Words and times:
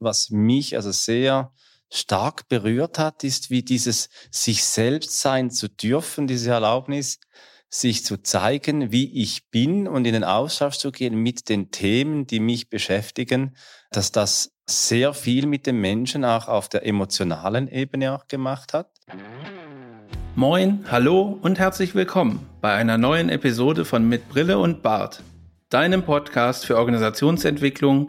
was 0.00 0.30
mich 0.30 0.76
also 0.76 0.92
sehr 0.92 1.52
stark 1.90 2.48
berührt 2.48 2.98
hat, 2.98 3.24
ist, 3.24 3.50
wie 3.50 3.62
dieses 3.62 4.08
sich 4.30 4.64
selbst 4.64 5.20
sein 5.20 5.50
zu 5.50 5.68
dürfen, 5.68 6.26
diese 6.26 6.50
Erlaubnis, 6.50 7.18
sich 7.70 8.04
zu 8.04 8.22
zeigen, 8.22 8.92
wie 8.92 9.22
ich 9.22 9.50
bin 9.50 9.86
und 9.88 10.06
in 10.06 10.14
den 10.14 10.24
Austausch 10.24 10.78
zu 10.78 10.90
gehen 10.90 11.14
mit 11.16 11.48
den 11.48 11.70
Themen, 11.70 12.26
die 12.26 12.40
mich 12.40 12.70
beschäftigen, 12.70 13.56
dass 13.90 14.10
das 14.10 14.52
sehr 14.66 15.12
viel 15.14 15.46
mit 15.46 15.66
dem 15.66 15.80
Menschen 15.80 16.24
auch 16.24 16.48
auf 16.48 16.68
der 16.68 16.86
emotionalen 16.86 17.68
Ebene 17.68 18.14
auch 18.14 18.26
gemacht 18.26 18.72
hat. 18.72 18.90
Moin, 20.34 20.84
hallo 20.90 21.38
und 21.42 21.58
herzlich 21.58 21.94
willkommen 21.94 22.46
bei 22.60 22.72
einer 22.72 22.96
neuen 22.96 23.28
Episode 23.28 23.84
von 23.84 24.08
Mit 24.08 24.28
Brille 24.28 24.58
und 24.58 24.82
Bart, 24.82 25.22
deinem 25.68 26.04
Podcast 26.04 26.64
für 26.64 26.76
Organisationsentwicklung, 26.76 28.08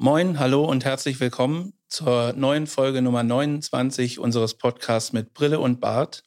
Moin, 0.00 0.38
hallo 0.38 0.64
und 0.64 0.84
herzlich 0.84 1.18
willkommen 1.18 1.72
zur 1.88 2.32
neuen 2.34 2.68
Folge 2.68 3.02
Nummer 3.02 3.24
29 3.24 4.20
unseres 4.20 4.54
Podcasts 4.54 5.12
mit 5.12 5.34
Brille 5.34 5.58
und 5.58 5.80
Bart. 5.80 6.22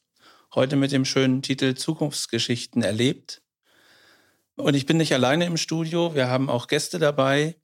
Heute 0.54 0.76
mit 0.76 0.92
dem 0.92 1.06
schönen 1.06 1.40
Titel 1.40 1.72
Zukunftsgeschichten 1.72 2.82
erlebt. 2.82 3.40
Und 4.56 4.74
ich 4.74 4.84
bin 4.84 4.98
nicht 4.98 5.14
alleine 5.14 5.46
im 5.46 5.56
Studio, 5.56 6.14
wir 6.14 6.28
haben 6.28 6.50
auch 6.50 6.66
Gäste 6.66 6.98
dabei 6.98 7.56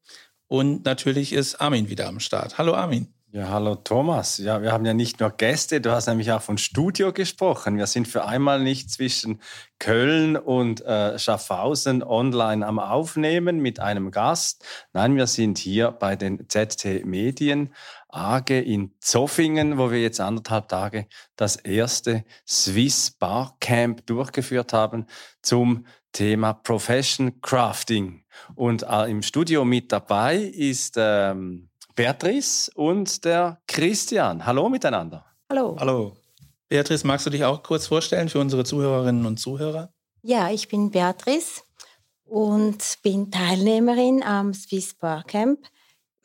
und 0.46 0.86
natürlich 0.86 1.34
ist 1.34 1.56
Armin 1.56 1.90
wieder 1.90 2.08
am 2.08 2.20
Start. 2.20 2.56
Hallo 2.56 2.72
Armin. 2.72 3.12
Ja, 3.30 3.50
hallo 3.50 3.74
Thomas. 3.74 4.38
Ja, 4.38 4.62
wir 4.62 4.72
haben 4.72 4.86
ja 4.86 4.94
nicht 4.94 5.20
nur 5.20 5.30
Gäste, 5.30 5.82
du 5.82 5.90
hast 5.90 6.06
nämlich 6.06 6.32
auch 6.32 6.40
von 6.40 6.56
Studio 6.56 7.12
gesprochen. 7.12 7.76
Wir 7.76 7.86
sind 7.86 8.08
für 8.08 8.24
einmal 8.24 8.62
nicht 8.62 8.90
zwischen 8.90 9.42
Köln 9.78 10.34
und 10.34 10.80
äh, 10.80 11.18
Schaffhausen 11.18 12.02
online 12.02 12.66
am 12.66 12.78
Aufnehmen 12.78 13.60
mit 13.60 13.80
einem 13.80 14.12
Gast. 14.12 14.64
Nein, 14.94 15.14
wir 15.16 15.26
sind 15.26 15.58
hier 15.58 15.90
bei 15.90 16.16
den 16.16 16.48
ZT 16.48 17.04
Medien 17.04 17.74
AG 18.08 18.48
in 18.48 18.94
Zoffingen, 18.98 19.76
wo 19.76 19.90
wir 19.90 20.00
jetzt 20.00 20.20
anderthalb 20.20 20.68
Tage 20.68 21.06
das 21.36 21.56
erste 21.56 22.24
Swiss 22.48 23.10
Bar 23.10 23.58
Camp 23.60 24.06
durchgeführt 24.06 24.72
haben 24.72 25.04
zum 25.42 25.84
Thema 26.12 26.54
Profession 26.54 27.42
Crafting. 27.42 28.24
Und 28.54 28.84
äh, 28.84 29.10
im 29.10 29.20
Studio 29.20 29.66
mit 29.66 29.92
dabei 29.92 30.36
ist 30.36 30.94
ähm, 30.96 31.68
Beatrice 31.98 32.70
und 32.76 33.24
der 33.24 33.60
Christian. 33.66 34.46
Hallo 34.46 34.68
miteinander. 34.68 35.26
Hallo. 35.50 35.76
Hallo. 35.80 36.16
Beatrice, 36.68 37.04
magst 37.04 37.26
du 37.26 37.30
dich 37.30 37.42
auch 37.42 37.64
kurz 37.64 37.88
vorstellen 37.88 38.28
für 38.28 38.38
unsere 38.38 38.62
Zuhörerinnen 38.62 39.26
und 39.26 39.38
Zuhörer? 39.38 39.92
Ja, 40.22 40.48
ich 40.48 40.68
bin 40.68 40.92
Beatrice 40.92 41.62
und 42.22 42.78
bin 43.02 43.32
Teilnehmerin 43.32 44.22
am 44.22 44.54
Swiss 44.54 44.94
Bar 44.94 45.24
Camp. 45.24 45.58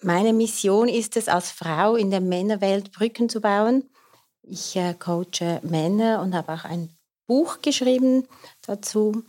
Meine 0.03 0.31
Mission 0.31 0.87
ist 0.87 1.17
es, 1.17 1.27
als 1.27 1.49
Frau 1.49 1.95
in 1.95 2.11
der 2.11 2.21
Männerwelt 2.21 2.91
Brücken 2.91 3.27
zu 3.27 3.41
bauen. 3.41 3.89
Ich 4.43 4.75
äh, 4.75 4.93
coache 4.93 5.59
Männer 5.63 6.21
und 6.21 6.35
habe 6.35 6.53
auch 6.53 6.65
ein 6.65 6.95
Buch 7.25 7.61
geschrieben 7.63 8.27
dazu. 8.61 9.23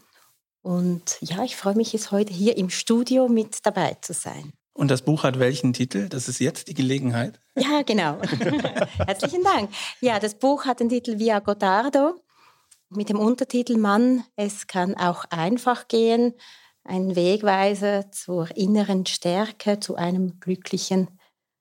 Und 0.61 1.17
ja, 1.23 1.43
ich 1.43 1.57
freue 1.57 1.75
mich, 1.75 1.95
jetzt 1.95 2.11
heute 2.11 2.35
hier 2.35 2.59
im 2.59 2.69
Studio 2.69 3.29
mit 3.29 3.65
dabei 3.65 3.97
zu 4.03 4.13
sein. 4.13 4.53
Und 4.75 4.91
das 4.91 5.03
Buch 5.03 5.23
hat 5.23 5.39
welchen 5.39 5.73
Titel? 5.73 6.09
Das 6.09 6.29
ist 6.29 6.41
jetzt 6.41 6.69
die 6.69 6.75
Gelegenheit. 6.75 7.41
Ja, 7.57 7.83
genau. 7.83 8.21
Herzlichen 9.07 9.45
Dank. 9.45 9.71
Ja, 10.01 10.19
das 10.19 10.35
Buch 10.35 10.65
hat 10.67 10.81
den 10.81 10.89
Titel 10.89 11.19
Via 11.19 11.39
Gotardo 11.39 12.15
mit 12.97 13.09
dem 13.09 13.19
Untertitel 13.19 13.77
Mann, 13.77 14.25
es 14.37 14.67
kann 14.67 14.95
auch 14.95 15.25
einfach 15.31 15.89
gehen. 15.89 16.35
Ein 16.85 17.17
Wegweiser 17.17 18.11
zur 18.11 18.55
inneren 18.57 19.07
Stärke, 19.07 19.81
zu 19.81 19.97
einem 19.97 20.39
glücklichen 20.39 21.09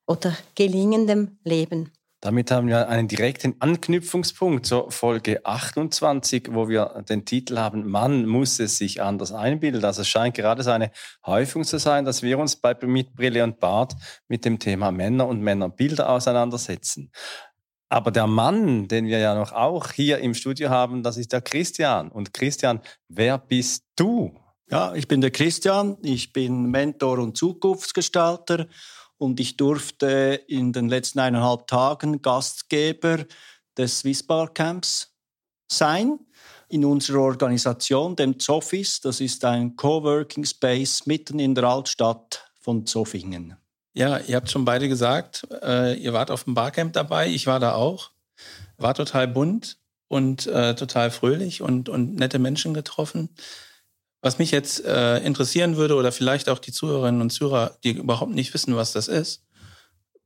oder 0.06 0.36
gelingenden 0.54 1.38
Leben. 1.44 1.92
Damit 2.24 2.50
haben 2.50 2.68
wir 2.68 2.88
einen 2.88 3.06
direkten 3.06 3.56
Anknüpfungspunkt 3.58 4.64
zur 4.64 4.90
Folge 4.90 5.44
28, 5.44 6.48
wo 6.52 6.70
wir 6.70 7.04
den 7.06 7.26
Titel 7.26 7.58
haben, 7.58 7.86
man 7.86 8.24
muss 8.24 8.60
es 8.60 8.78
sich 8.78 9.02
anders 9.02 9.30
einbilden. 9.30 9.84
Also 9.84 10.00
es 10.00 10.08
scheint 10.08 10.34
gerade 10.34 10.62
so 10.62 10.70
eine 10.70 10.90
Häufung 11.26 11.64
zu 11.64 11.78
sein, 11.78 12.06
dass 12.06 12.22
wir 12.22 12.38
uns 12.38 12.56
bei 12.56 12.74
mit 12.80 13.14
Brille 13.14 13.44
und 13.44 13.60
Bart 13.60 13.94
mit 14.26 14.46
dem 14.46 14.58
Thema 14.58 14.90
Männer 14.90 15.28
und 15.28 15.42
Männerbilder 15.42 16.08
auseinandersetzen. 16.08 17.12
Aber 17.90 18.10
der 18.10 18.26
Mann, 18.26 18.88
den 18.88 19.04
wir 19.04 19.18
ja 19.18 19.34
noch 19.34 19.52
auch 19.52 19.92
hier 19.92 20.20
im 20.20 20.32
Studio 20.32 20.70
haben, 20.70 21.02
das 21.02 21.18
ist 21.18 21.30
der 21.30 21.42
Christian. 21.42 22.10
Und 22.10 22.32
Christian, 22.32 22.80
wer 23.06 23.36
bist 23.36 23.84
du? 23.96 24.34
Ja, 24.70 24.94
ich 24.94 25.08
bin 25.08 25.20
der 25.20 25.30
Christian. 25.30 25.98
Ich 26.00 26.32
bin 26.32 26.70
Mentor 26.70 27.18
und 27.18 27.36
Zukunftsgestalter 27.36 28.66
und 29.24 29.40
ich 29.40 29.56
durfte 29.56 30.40
in 30.48 30.72
den 30.72 30.88
letzten 30.88 31.18
eineinhalb 31.18 31.66
Tagen 31.66 32.20
Gastgeber 32.20 33.24
des 33.76 34.00
Swissbar 34.00 34.52
Camps 34.52 35.14
sein 35.66 36.18
in 36.68 36.84
unserer 36.84 37.20
Organisation, 37.20 38.16
dem 38.16 38.38
Zofis. 38.38 39.00
Das 39.00 39.20
ist 39.20 39.44
ein 39.46 39.76
Coworking 39.76 40.44
Space 40.44 41.06
mitten 41.06 41.38
in 41.38 41.54
der 41.54 41.64
Altstadt 41.64 42.50
von 42.60 42.84
Zofingen. 42.86 43.56
Ja, 43.94 44.18
ihr 44.18 44.36
habt 44.36 44.50
schon 44.50 44.66
beide 44.66 44.88
gesagt, 44.88 45.46
äh, 45.62 45.94
ihr 45.94 46.12
wart 46.12 46.30
auf 46.30 46.44
dem 46.44 46.54
Barcamp 46.54 46.92
dabei. 46.92 47.28
Ich 47.28 47.46
war 47.46 47.60
da 47.60 47.74
auch. 47.74 48.10
War 48.76 48.92
total 48.92 49.26
bunt 49.28 49.78
und 50.08 50.46
äh, 50.48 50.74
total 50.74 51.10
fröhlich 51.10 51.62
und, 51.62 51.88
und 51.88 52.16
nette 52.16 52.38
Menschen 52.38 52.74
getroffen. 52.74 53.30
Was 54.24 54.38
mich 54.38 54.52
jetzt 54.52 54.82
äh, 54.86 55.18
interessieren 55.18 55.76
würde 55.76 55.96
oder 55.96 56.10
vielleicht 56.10 56.48
auch 56.48 56.58
die 56.58 56.72
Zuhörerinnen 56.72 57.20
und 57.20 57.28
Zuhörer, 57.28 57.76
die 57.84 57.90
überhaupt 57.90 58.32
nicht 58.32 58.54
wissen, 58.54 58.74
was 58.74 58.90
das 58.90 59.06
ist. 59.06 59.44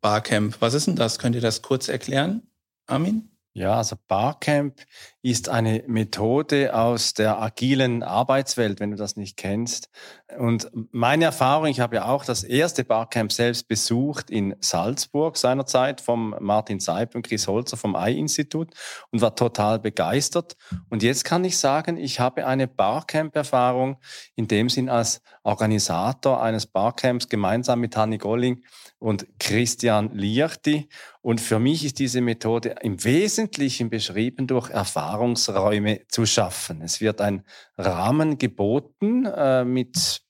Barcamp, 0.00 0.54
was 0.60 0.74
ist 0.74 0.86
denn 0.86 0.94
das? 0.94 1.18
Könnt 1.18 1.34
ihr 1.34 1.40
das 1.40 1.62
kurz 1.62 1.88
erklären, 1.88 2.46
Armin? 2.86 3.28
Ja, 3.58 3.74
also 3.74 3.96
Barcamp 4.06 4.76
ist 5.20 5.48
eine 5.48 5.82
Methode 5.88 6.76
aus 6.76 7.12
der 7.12 7.42
agilen 7.42 8.04
Arbeitswelt, 8.04 8.78
wenn 8.78 8.92
du 8.92 8.96
das 8.96 9.16
nicht 9.16 9.36
kennst. 9.36 9.90
Und 10.38 10.70
meine 10.92 11.24
Erfahrung, 11.24 11.66
ich 11.66 11.80
habe 11.80 11.96
ja 11.96 12.04
auch 12.04 12.24
das 12.24 12.44
erste 12.44 12.84
Barcamp 12.84 13.32
selbst 13.32 13.66
besucht 13.66 14.30
in 14.30 14.54
Salzburg 14.60 15.36
seinerzeit 15.36 16.00
vom 16.00 16.36
Martin 16.38 16.78
Seip 16.78 17.16
und 17.16 17.26
Chris 17.26 17.48
Holzer 17.48 17.76
vom 17.76 17.96
I-Institut 17.98 18.74
und 19.10 19.22
war 19.22 19.34
total 19.34 19.80
begeistert. 19.80 20.56
Und 20.88 21.02
jetzt 21.02 21.24
kann 21.24 21.44
ich 21.44 21.58
sagen, 21.58 21.96
ich 21.96 22.20
habe 22.20 22.46
eine 22.46 22.68
Barcamp-Erfahrung 22.68 23.96
in 24.36 24.46
dem 24.46 24.68
Sinn 24.68 24.88
als 24.88 25.20
Organisator 25.42 26.40
eines 26.40 26.66
Barcamps 26.66 27.28
gemeinsam 27.28 27.80
mit 27.80 27.96
Hanni 27.96 28.18
Golling 28.18 28.62
und 29.00 29.26
Christian 29.40 30.12
Liechti. 30.12 30.88
Und 31.28 31.42
für 31.42 31.58
mich 31.58 31.84
ist 31.84 31.98
diese 31.98 32.22
Methode 32.22 32.76
im 32.80 33.04
Wesentlichen 33.04 33.90
beschrieben 33.90 34.46
durch 34.46 34.70
Erfahrungsräume 34.70 36.06
zu 36.08 36.24
schaffen. 36.24 36.80
Es 36.80 37.02
wird 37.02 37.20
ein 37.20 37.44
Rahmen 37.76 38.38
geboten 38.38 39.26
äh, 39.26 39.62
mit 39.62 40.22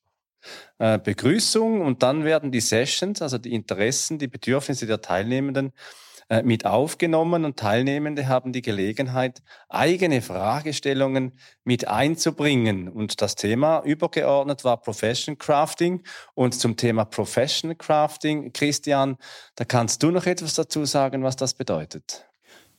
äh, 0.80 0.98
Begrüßung 0.98 1.82
und 1.82 2.02
dann 2.02 2.24
werden 2.24 2.50
die 2.50 2.60
Sessions, 2.60 3.22
also 3.22 3.38
die 3.38 3.54
Interessen, 3.54 4.18
die 4.18 4.26
Bedürfnisse 4.26 4.86
der 4.88 5.00
Teilnehmenden 5.00 5.72
äh, 6.30 6.42
mit 6.42 6.66
aufgenommen 6.66 7.46
und 7.46 7.58
Teilnehmende 7.58 8.28
haben 8.28 8.52
die 8.52 8.60
Gelegenheit, 8.60 9.42
eigene 9.70 10.20
Fragestellungen 10.20 11.32
mit 11.64 11.88
einzubringen. 11.88 12.88
Und 12.88 13.22
das 13.22 13.34
Thema 13.34 13.82
übergeordnet 13.82 14.62
war 14.62 14.80
Profession 14.82 15.38
Crafting. 15.38 16.02
Und 16.34 16.52
zum 16.52 16.76
Thema 16.76 17.06
Profession 17.06 17.78
Crafting, 17.78 18.52
Christian, 18.52 19.16
da 19.54 19.64
kannst 19.64 20.02
du 20.02 20.10
noch 20.10 20.26
etwas 20.26 20.52
dazu 20.54 20.84
sagen, 20.84 21.22
was 21.22 21.36
das 21.36 21.54
bedeutet? 21.54 22.28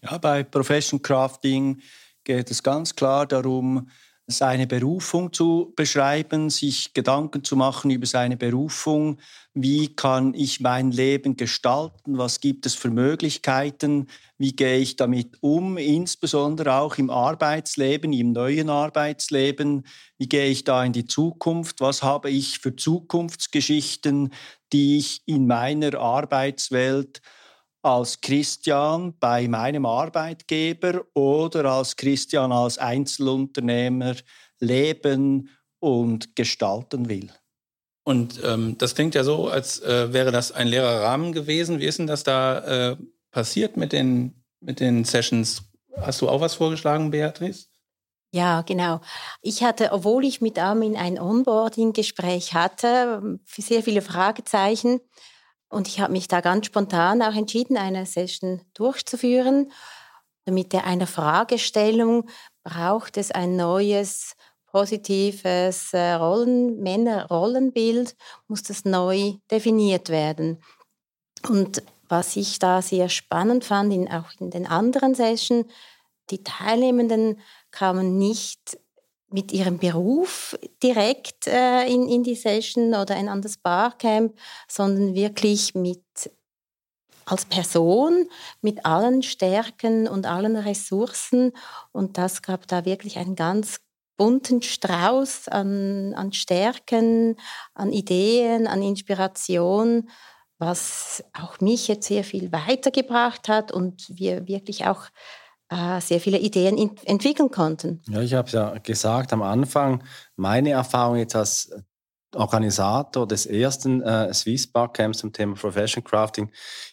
Ja, 0.04 0.20
bei 0.20 0.44
Profession 0.44 1.02
Crafting 1.02 1.82
geht 2.24 2.52
es 2.52 2.62
ganz 2.62 2.96
klar 2.96 3.26
darum, 3.26 3.90
seine 4.30 4.68
Berufung 4.68 5.34
zu 5.34 5.74
beschreiben, 5.76 6.50
sich 6.50 6.94
Gedanken 6.94 7.44
zu 7.44 7.56
machen 7.56 7.92
über 7.92 8.06
seine 8.06 8.38
Berufung, 8.38 9.20
wie 9.54 9.96
kann 9.96 10.34
ich 10.36 10.60
mein 10.60 10.92
Leben 10.92 11.36
gestalten, 11.36 12.18
was 12.18 12.40
gibt 12.40 12.66
es 12.66 12.76
für 12.76 12.92
Möglichkeiten, 12.92 14.08
wie 14.38 14.56
gehe 14.56 14.78
ich 14.78 14.96
damit 14.96 15.38
um, 15.42 15.78
insbesondere 15.78 16.76
auch 16.76 16.98
im 16.98 17.10
Arbeitsleben, 17.10 18.14
im 18.14 18.32
neuen 18.32 18.70
Arbeitsleben, 18.70 19.86
wie 20.18 20.30
gehe 20.30 20.48
ich 20.50 20.64
da 20.64 20.84
in 20.86 20.94
die 20.94 21.06
Zukunft, 21.06 21.82
was 21.82 22.04
habe 22.04 22.30
ich 22.30 22.60
für 22.60 22.76
Zukunftsgeschichten, 22.76 24.32
die 24.72 24.98
ich 24.98 25.22
in 25.26 25.48
meiner 25.48 26.00
Arbeitswelt 26.00 27.22
als 27.82 28.22
Christian 28.22 29.18
bei 29.20 29.48
meinem 29.48 29.86
Arbeitgeber 29.86 31.06
oder 31.14 31.66
als 31.66 31.96
Christian 31.96 32.52
als 32.52 32.78
Einzelunternehmer 32.78 34.16
leben 34.60 35.50
und 35.80 36.36
gestalten 36.36 37.08
will. 37.10 37.30
Und 38.04 38.42
ähm, 38.44 38.78
das 38.78 38.96
klingt 38.96 39.16
ja 39.16 39.24
so, 39.24 39.50
als 39.50 39.82
äh, 39.82 40.12
wäre 40.12 40.32
das 40.32 40.52
ein 40.52 40.68
leerer 40.68 41.04
Rahmen 41.04 41.32
gewesen. 41.32 41.80
Wie 41.80 41.86
ist 41.86 42.00
denn 42.00 42.08
das 42.08 42.24
da 42.24 42.92
äh, 42.92 42.98
passiert 43.32 43.78
mit 43.78 43.94
den, 43.94 44.44
mit 44.62 44.80
den 44.80 45.06
Sessions? 45.06 45.64
Hast 45.96 46.22
du 46.22 46.30
auch 46.30 46.42
was 46.42 46.56
vorgeschlagen, 46.56 47.12
Beatrice? 47.12 47.68
Ja, 48.32 48.62
genau. 48.62 49.02
Ich 49.42 49.64
hatte, 49.64 49.92
obwohl 49.92 50.24
ich 50.24 50.40
mit 50.40 50.60
Armin 50.60 50.96
ein 50.96 51.20
Onboarding-Gespräch 51.20 52.54
hatte, 52.54 53.40
sehr 53.46 53.84
viele 53.84 54.02
Fragezeichen. 54.02 55.02
Und 55.70 55.88
ich 55.88 56.00
habe 56.00 56.12
mich 56.12 56.28
da 56.28 56.42
ganz 56.42 56.66
spontan 56.66 57.22
auch 57.22 57.36
entschieden, 57.36 57.78
eine 57.78 58.06
Session 58.06 58.62
durchzuführen. 58.74 59.72
Mit 60.46 60.74
der 60.74 60.86
einer 60.86 61.08
Fragestellung 61.08 62.28
braucht 62.64 63.18
es 63.18 63.32
ein 63.32 63.56
neues 63.56 64.36
positives 64.66 65.94
äh, 65.94 66.14
Rollen, 66.14 66.80
Männer-Rollenbild, 66.82 68.16
muss 68.48 68.64
das 68.64 68.86
neu 68.86 69.34
definiert 69.50 70.10
werden. 70.10 70.62
Und 71.48 71.84
was 72.08 72.36
ich 72.36 72.60
da 72.60 72.82
sehr 72.82 73.10
spannend 73.10 73.64
fand, 73.64 73.94
in, 73.94 74.12
auch 74.12 74.30
in 74.40 74.52
den 74.52 74.68
anderen 74.68 75.16
Sessions, 75.16 75.66
die 76.30 76.44
Teilnehmenden 76.44 77.40
kamen 77.72 78.18
nicht 78.18 78.80
mit 79.32 79.52
ihrem 79.52 79.78
Beruf 79.78 80.58
direkt 80.82 81.48
äh, 81.48 81.86
in, 81.86 82.08
in 82.08 82.24
die 82.24 82.36
Session 82.36 82.96
oder 82.96 83.16
in, 83.16 83.30
an 83.30 83.42
das 83.42 83.58
Barcamp, 83.58 84.36
sondern 84.68 85.14
wirklich 85.14 85.76
mit 85.76 86.04
als 87.32 87.46
Person 87.46 88.28
mit 88.62 88.86
allen 88.86 89.22
Stärken 89.22 90.08
und 90.08 90.26
allen 90.26 90.56
Ressourcen. 90.56 91.52
Und 91.92 92.18
das 92.18 92.42
gab 92.42 92.68
da 92.68 92.86
wirklich 92.86 93.18
einen 93.18 93.36
ganz 93.36 93.82
bunten 94.18 94.62
Strauß 94.62 95.48
an, 95.48 96.14
an 96.16 96.34
Stärken, 96.34 97.38
an 97.74 97.94
Ideen, 97.94 98.68
an 98.68 98.82
Inspiration, 98.82 100.10
was 100.58 101.24
auch 101.34 101.60
mich 101.62 101.88
jetzt 101.88 102.08
sehr 102.08 102.24
viel 102.24 102.52
weitergebracht 102.52 103.48
hat 103.48 103.72
und 103.72 104.06
wir 104.10 104.48
wirklich 104.48 104.88
auch 104.88 105.04
sehr 106.00 106.20
viele 106.20 106.40
Ideen 106.40 106.98
entwickeln 107.06 107.52
konnten. 107.52 108.02
Ja, 108.08 108.22
ich 108.22 108.34
habe 108.34 108.48
es 108.48 108.54
ja 108.54 108.78
gesagt 108.80 109.34
am 109.34 109.44
Anfang, 109.44 110.04
meine 110.36 110.72
Erfahrung 110.72 111.18
jetzt 111.18 111.36
als 111.36 111.72
Organisator 112.36 113.28
des 113.28 113.46
ersten 113.46 114.02
äh, 114.02 114.34
Swiss 114.34 114.68
Barcamps 114.68 115.20
zum 115.20 115.34
Thema 115.34 115.56
Profession 115.56 116.04
Crafting 116.04 116.52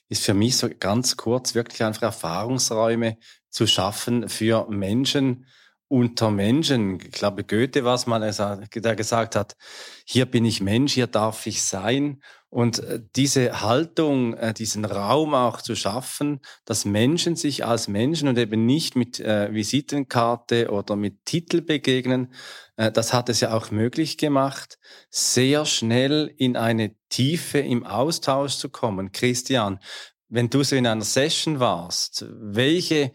ist 0.09 0.25
für 0.25 0.35
mich 0.35 0.57
so 0.57 0.69
ganz 0.79 1.17
kurz 1.17 1.55
wirklich 1.55 1.83
einfach 1.83 2.03
Erfahrungsräume 2.03 3.19
zu 3.51 3.67
schaffen 3.67 4.29
für 4.29 4.67
Menschen, 4.69 5.47
unter 5.89 6.31
Menschen. 6.31 7.01
Ich 7.01 7.13
glaube, 7.13 7.45
Goethe 7.45 7.85
war 7.85 7.95
es 7.95 8.07
mal, 8.07 8.21
der 8.21 8.97
gesagt 8.97 9.37
hat, 9.37 9.57
hier 10.05 10.27
bin 10.27 10.45
ich 10.45 10.61
Mensch, 10.61 10.95
hier 10.95 11.07
darf 11.07 11.47
ich 11.47 11.63
sein. 11.63 12.21
Und 12.49 12.79
äh, 12.79 13.01
diese 13.17 13.61
Haltung, 13.61 14.35
äh, 14.35 14.55
diesen 14.55 14.85
Raum 14.85 15.35
auch 15.35 15.61
zu 15.61 15.75
schaffen, 15.75 16.41
dass 16.65 16.85
Menschen 16.85 17.37
sich 17.37 17.65
als 17.65 17.87
Menschen 17.89 18.29
und 18.29 18.39
eben 18.39 18.65
nicht 18.65 18.97
mit 18.97 19.21
äh, 19.21 19.53
Visitenkarte 19.53 20.71
oder 20.71 20.97
mit 20.97 21.25
Titel 21.25 21.61
begegnen, 21.61 22.33
das 22.79 23.15
hat 23.15 23.31
es 23.31 23.41
ja 23.41 23.55
auch 23.55 23.71
möglich 23.71 24.19
gemacht, 24.19 24.79
sehr 25.09 25.65
schnell 25.65 26.31
in 26.37 26.59
eine 26.59 26.95
Tiefe 27.09 27.59
im 27.59 27.87
Austausch 27.87 28.57
zu 28.57 28.69
kommen. 28.69 29.13
Christian, 29.13 29.79
wenn 30.29 30.51
du 30.51 30.63
so 30.63 30.77
in 30.77 30.87
einer 30.87 31.03
Session 31.03 31.59
warst, 31.59 32.27
welche 32.29 33.13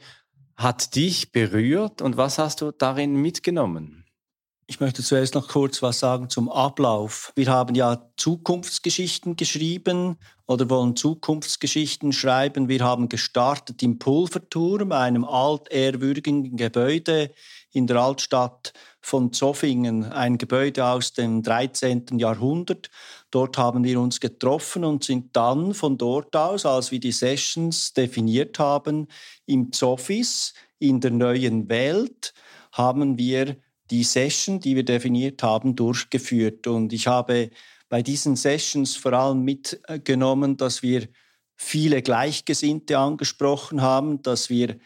hat 0.61 0.95
dich 0.95 1.31
berührt 1.31 2.01
und 2.01 2.17
was 2.17 2.37
hast 2.37 2.61
du 2.61 2.71
darin 2.71 3.15
mitgenommen? 3.15 4.00
Ich 4.71 4.79
möchte 4.79 5.03
zuerst 5.03 5.35
noch 5.35 5.49
kurz 5.49 5.81
was 5.81 5.99
sagen 5.99 6.29
zum 6.29 6.49
Ablauf. 6.49 7.33
Wir 7.35 7.47
haben 7.47 7.75
ja 7.75 8.09
Zukunftsgeschichten 8.15 9.35
geschrieben 9.35 10.15
oder 10.47 10.69
wollen 10.69 10.95
Zukunftsgeschichten 10.95 12.13
schreiben. 12.13 12.69
Wir 12.69 12.79
haben 12.79 13.09
gestartet 13.09 13.83
im 13.83 13.99
Pulverturm, 13.99 14.93
einem 14.93 15.25
altehrwürdigen 15.25 16.55
Gebäude 16.55 17.31
in 17.73 17.85
der 17.85 17.97
Altstadt 17.97 18.71
von 19.01 19.33
Zoffingen, 19.33 20.05
ein 20.05 20.37
Gebäude 20.37 20.85
aus 20.85 21.11
dem 21.11 21.43
13. 21.43 22.17
Jahrhundert. 22.17 22.89
Dort 23.29 23.57
haben 23.57 23.83
wir 23.83 23.99
uns 23.99 24.21
getroffen 24.21 24.85
und 24.85 25.03
sind 25.03 25.35
dann 25.35 25.73
von 25.73 25.97
dort 25.97 26.33
aus, 26.33 26.65
als 26.65 26.93
wir 26.93 27.01
die 27.01 27.11
Sessions 27.11 27.91
definiert 27.91 28.57
haben, 28.57 29.09
im 29.45 29.73
Zoffis 29.73 30.53
in 30.79 31.01
der 31.01 31.11
neuen 31.11 31.67
Welt, 31.67 32.33
haben 32.71 33.17
wir 33.17 33.57
die 33.91 34.03
Session, 34.03 34.59
die 34.59 34.75
wir 34.75 34.85
definiert 34.85 35.43
haben, 35.43 35.75
durchgeführt. 35.75 36.65
Und 36.65 36.93
ich 36.93 37.07
habe 37.07 37.51
bei 37.89 38.01
diesen 38.01 38.35
Sessions 38.35 38.95
vor 38.95 39.13
allem 39.13 39.43
mitgenommen, 39.43 40.57
dass 40.57 40.81
wir 40.81 41.07
viele 41.57 42.01
Gleichgesinnte 42.01 42.97
angesprochen 42.97 43.81
haben, 43.81 44.21
dass 44.23 44.49
wir 44.49 44.79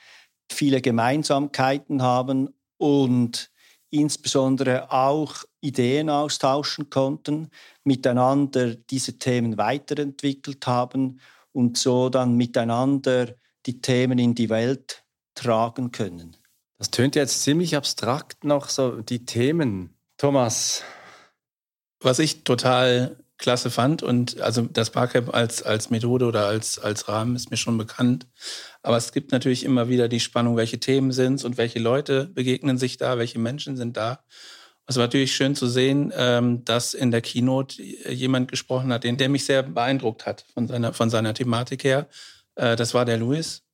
viele 0.51 0.81
Gemeinsamkeiten 0.81 2.01
haben 2.01 2.49
und 2.77 3.51
insbesondere 3.91 4.91
auch 4.91 5.45
Ideen 5.61 6.09
austauschen 6.09 6.89
konnten, 6.89 7.49
miteinander 7.83 8.75
diese 8.75 9.17
Themen 9.17 9.57
weiterentwickelt 9.57 10.67
haben 10.67 11.21
und 11.53 11.77
so 11.77 12.09
dann 12.09 12.35
miteinander 12.35 13.35
die 13.65 13.79
Themen 13.81 14.19
in 14.19 14.35
die 14.35 14.49
Welt 14.49 15.05
tragen 15.35 15.91
können. 15.91 16.35
Das 16.77 16.91
tönt 16.91 17.15
jetzt 17.15 17.43
ziemlich 17.43 17.75
abstrakt 17.75 18.43
noch, 18.43 18.69
so 18.69 19.01
die 19.01 19.25
Themen. 19.25 19.95
Thomas. 20.17 20.83
Was 22.01 22.19
ich 22.19 22.43
total 22.43 23.17
klasse 23.37 23.69
fand 23.69 24.01
und 24.01 24.39
also 24.39 24.61
das 24.61 24.91
Barcamp 24.91 25.33
als, 25.33 25.61
als 25.61 25.89
Methode 25.89 26.25
oder 26.25 26.47
als, 26.47 26.79
als 26.79 27.07
Rahmen 27.07 27.35
ist 27.35 27.51
mir 27.51 27.57
schon 27.57 27.77
bekannt. 27.77 28.27
Aber 28.81 28.97
es 28.97 29.11
gibt 29.11 29.31
natürlich 29.31 29.63
immer 29.63 29.89
wieder 29.89 30.07
die 30.07 30.19
Spannung, 30.19 30.55
welche 30.55 30.79
Themen 30.79 31.11
sind 31.11 31.35
es 31.35 31.43
und 31.43 31.57
welche 31.57 31.79
Leute 31.79 32.25
begegnen 32.27 32.77
sich 32.77 32.97
da, 32.97 33.17
welche 33.17 33.39
Menschen 33.39 33.75
sind 33.75 33.97
da. 33.97 34.23
Es 34.87 34.97
war 34.97 35.05
natürlich 35.05 35.35
schön 35.35 35.55
zu 35.55 35.67
sehen, 35.67 36.13
ähm, 36.15 36.63
dass 36.63 36.93
in 36.93 37.11
der 37.11 37.21
Keynote 37.21 37.81
jemand 37.81 38.51
gesprochen 38.51 38.93
hat, 38.93 39.03
den, 39.03 39.17
der 39.17 39.29
mich 39.29 39.45
sehr 39.45 39.63
beeindruckt 39.63 40.25
hat 40.25 40.45
von 40.53 40.67
seiner, 40.67 40.93
von 40.93 41.09
seiner 41.09 41.33
Thematik 41.33 41.83
her. 41.83 42.07
Äh, 42.55 42.75
das 42.75 42.93
war 42.93 43.03
der 43.03 43.17
Louis. 43.17 43.64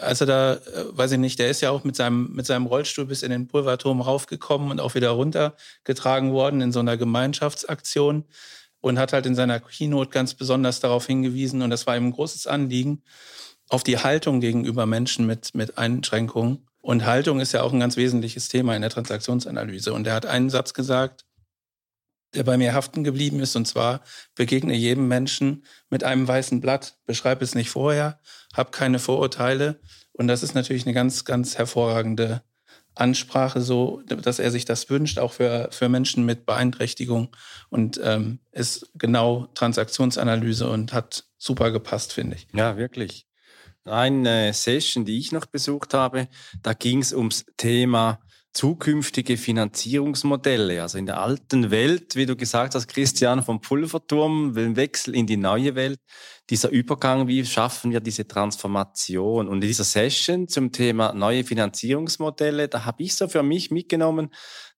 Also 0.00 0.26
da, 0.26 0.54
äh, 0.54 0.58
weiß 0.90 1.12
ich 1.12 1.18
nicht, 1.18 1.38
der 1.38 1.50
ist 1.50 1.60
ja 1.60 1.70
auch 1.70 1.84
mit 1.84 1.94
seinem, 1.94 2.32
mit 2.32 2.46
seinem 2.46 2.66
Rollstuhl 2.66 3.06
bis 3.06 3.22
in 3.22 3.30
den 3.30 3.46
Pulverturm 3.46 4.00
raufgekommen 4.00 4.70
und 4.72 4.80
auch 4.80 4.94
wieder 4.94 5.10
runtergetragen 5.10 6.32
worden 6.32 6.60
in 6.60 6.72
so 6.72 6.80
einer 6.80 6.96
Gemeinschaftsaktion 6.96 8.24
und 8.80 8.98
hat 8.98 9.12
halt 9.12 9.26
in 9.26 9.34
seiner 9.34 9.60
Keynote 9.60 10.10
ganz 10.10 10.34
besonders 10.34 10.80
darauf 10.80 11.06
hingewiesen, 11.06 11.62
und 11.62 11.70
das 11.70 11.86
war 11.86 11.96
ihm 11.96 12.06
ein 12.06 12.12
großes 12.12 12.46
Anliegen, 12.46 13.02
auf 13.68 13.84
die 13.84 13.98
Haltung 13.98 14.40
gegenüber 14.40 14.86
Menschen 14.86 15.26
mit, 15.26 15.54
mit 15.54 15.78
Einschränkungen. 15.78 16.66
Und 16.80 17.04
Haltung 17.04 17.40
ist 17.40 17.52
ja 17.52 17.62
auch 17.62 17.72
ein 17.72 17.80
ganz 17.80 17.96
wesentliches 17.96 18.48
Thema 18.48 18.74
in 18.74 18.82
der 18.82 18.90
Transaktionsanalyse. 18.90 19.92
Und 19.92 20.06
er 20.06 20.14
hat 20.14 20.26
einen 20.26 20.48
Satz 20.48 20.74
gesagt, 20.74 21.24
der 22.34 22.44
bei 22.44 22.56
mir 22.58 22.74
haften 22.74 23.04
geblieben 23.04 23.40
ist, 23.40 23.56
und 23.56 23.66
zwar 23.66 24.02
begegne 24.34 24.74
jedem 24.74 25.08
Menschen 25.08 25.64
mit 25.90 26.04
einem 26.04 26.28
weißen 26.28 26.60
Blatt, 26.60 26.98
beschreibe 27.06 27.44
es 27.44 27.54
nicht 27.54 27.70
vorher, 27.70 28.20
hab 28.52 28.72
keine 28.72 28.98
Vorurteile. 28.98 29.80
Und 30.12 30.28
das 30.28 30.42
ist 30.42 30.54
natürlich 30.54 30.84
eine 30.84 30.94
ganz, 30.94 31.24
ganz 31.24 31.58
hervorragende 31.58 32.42
Ansprache, 32.94 33.60
so 33.60 34.02
dass 34.06 34.38
er 34.38 34.50
sich 34.50 34.64
das 34.64 34.90
wünscht, 34.90 35.18
auch 35.18 35.32
für, 35.32 35.68
für 35.70 35.88
Menschen 35.88 36.26
mit 36.26 36.46
Beeinträchtigung. 36.46 37.34
Und 37.70 38.00
ähm, 38.02 38.40
ist 38.52 38.90
genau 38.94 39.46
Transaktionsanalyse 39.54 40.68
und 40.68 40.92
hat 40.92 41.24
super 41.38 41.70
gepasst, 41.70 42.12
finde 42.12 42.36
ich. 42.36 42.48
Ja, 42.52 42.76
wirklich. 42.76 43.26
Eine 43.84 44.52
Session, 44.52 45.04
die 45.04 45.18
ich 45.18 45.32
noch 45.32 45.46
besucht 45.46 45.94
habe, 45.94 46.28
da 46.62 46.74
ging 46.74 47.00
es 47.00 47.12
ums 47.12 47.46
Thema 47.56 48.20
zukünftige 48.52 49.36
Finanzierungsmodelle. 49.36 50.82
Also 50.82 50.98
in 50.98 51.06
der 51.06 51.20
alten 51.20 51.70
Welt, 51.70 52.16
wie 52.16 52.26
du 52.26 52.36
gesagt 52.36 52.74
hast, 52.74 52.88
Christian, 52.88 53.42
vom 53.42 53.60
Pulverturm, 53.60 54.54
den 54.54 54.76
Wechsel 54.76 55.14
in 55.14 55.26
die 55.26 55.36
neue 55.36 55.74
Welt, 55.74 56.00
dieser 56.50 56.70
Übergang, 56.70 57.28
wie 57.28 57.44
schaffen 57.44 57.92
wir 57.92 58.00
diese 58.00 58.26
Transformation? 58.26 59.48
Und 59.48 59.56
in 59.56 59.68
dieser 59.68 59.84
Session 59.84 60.48
zum 60.48 60.72
Thema 60.72 61.12
neue 61.12 61.44
Finanzierungsmodelle, 61.44 62.68
da 62.68 62.84
habe 62.84 63.02
ich 63.02 63.14
so 63.14 63.28
für 63.28 63.42
mich 63.42 63.70
mitgenommen, 63.70 64.30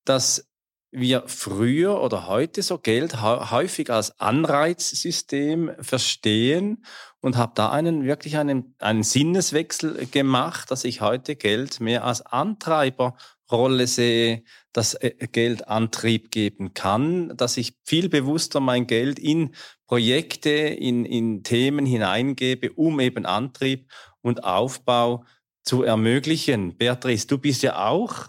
dass 0.05 0.51
wir 0.93 1.25
früher 1.27 2.01
oder 2.03 2.27
heute 2.27 2.63
so 2.63 2.79
Geld 2.79 3.23
häufig 3.23 3.91
als 3.91 4.19
Anreizsystem 4.19 5.71
verstehen 5.81 6.85
und 7.21 7.37
habe 7.37 7.53
da 7.55 7.71
einen 7.71 8.05
wirklich 8.05 8.37
einen, 8.37 8.75
einen 8.81 9.05
Sinneswechsel 9.05 10.07
gemacht, 10.07 10.71
dass 10.71 10.85
ich 10.85 11.01
heute 11.01 11.37
Geld 11.37 11.81
mehr 11.81 12.05
als 12.05 12.23
Antreiber 12.23 13.17
Rolle 13.51 13.87
sehe, 13.87 14.43
dass 14.73 14.95
äh, 14.95 15.13
Geld 15.33 15.69
Antrieb 15.69 16.31
geben 16.31 16.75
kann, 16.75 17.37
dass 17.37 17.57
ich 17.57 17.75
viel 17.85 18.09
bewusster 18.09 18.61
mein 18.61 18.87
Geld 18.87 19.19
in 19.19 19.55
Projekte, 19.87 20.51
in, 20.51 21.05
in 21.05 21.43
Themen 21.43 21.87
hineingebe, 21.87 22.73
um 22.73 23.01
eben 23.01 23.27
Antrieb 23.27 23.91
und 24.23 24.45
Aufbau 24.45 25.25
zu 25.65 25.83
ermöglichen. 25.83 26.77
Beatrice, 26.77 27.27
du 27.27 27.39
bist 27.39 27.63
ja 27.63 27.87
auch 27.87 28.29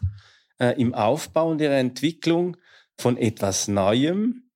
äh, 0.59 0.79
im 0.79 0.93
Aufbau 0.93 1.51
und 1.51 1.59
der 1.59 1.77
Entwicklung 1.77 2.57
von 2.97 3.17
etwas 3.17 3.67
Neuem. 3.67 4.49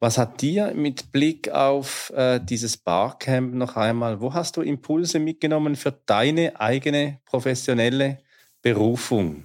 Was 0.00 0.18
hat 0.18 0.42
dir 0.42 0.74
mit 0.74 1.12
Blick 1.12 1.48
auf 1.50 2.12
äh, 2.14 2.38
dieses 2.38 2.76
Barcamp 2.76 3.54
noch 3.54 3.76
einmal, 3.76 4.20
wo 4.20 4.34
hast 4.34 4.56
du 4.56 4.60
Impulse 4.60 5.18
mitgenommen 5.18 5.76
für 5.76 5.92
deine 5.92 6.60
eigene 6.60 7.20
professionelle 7.24 8.18
Berufung? 8.60 9.44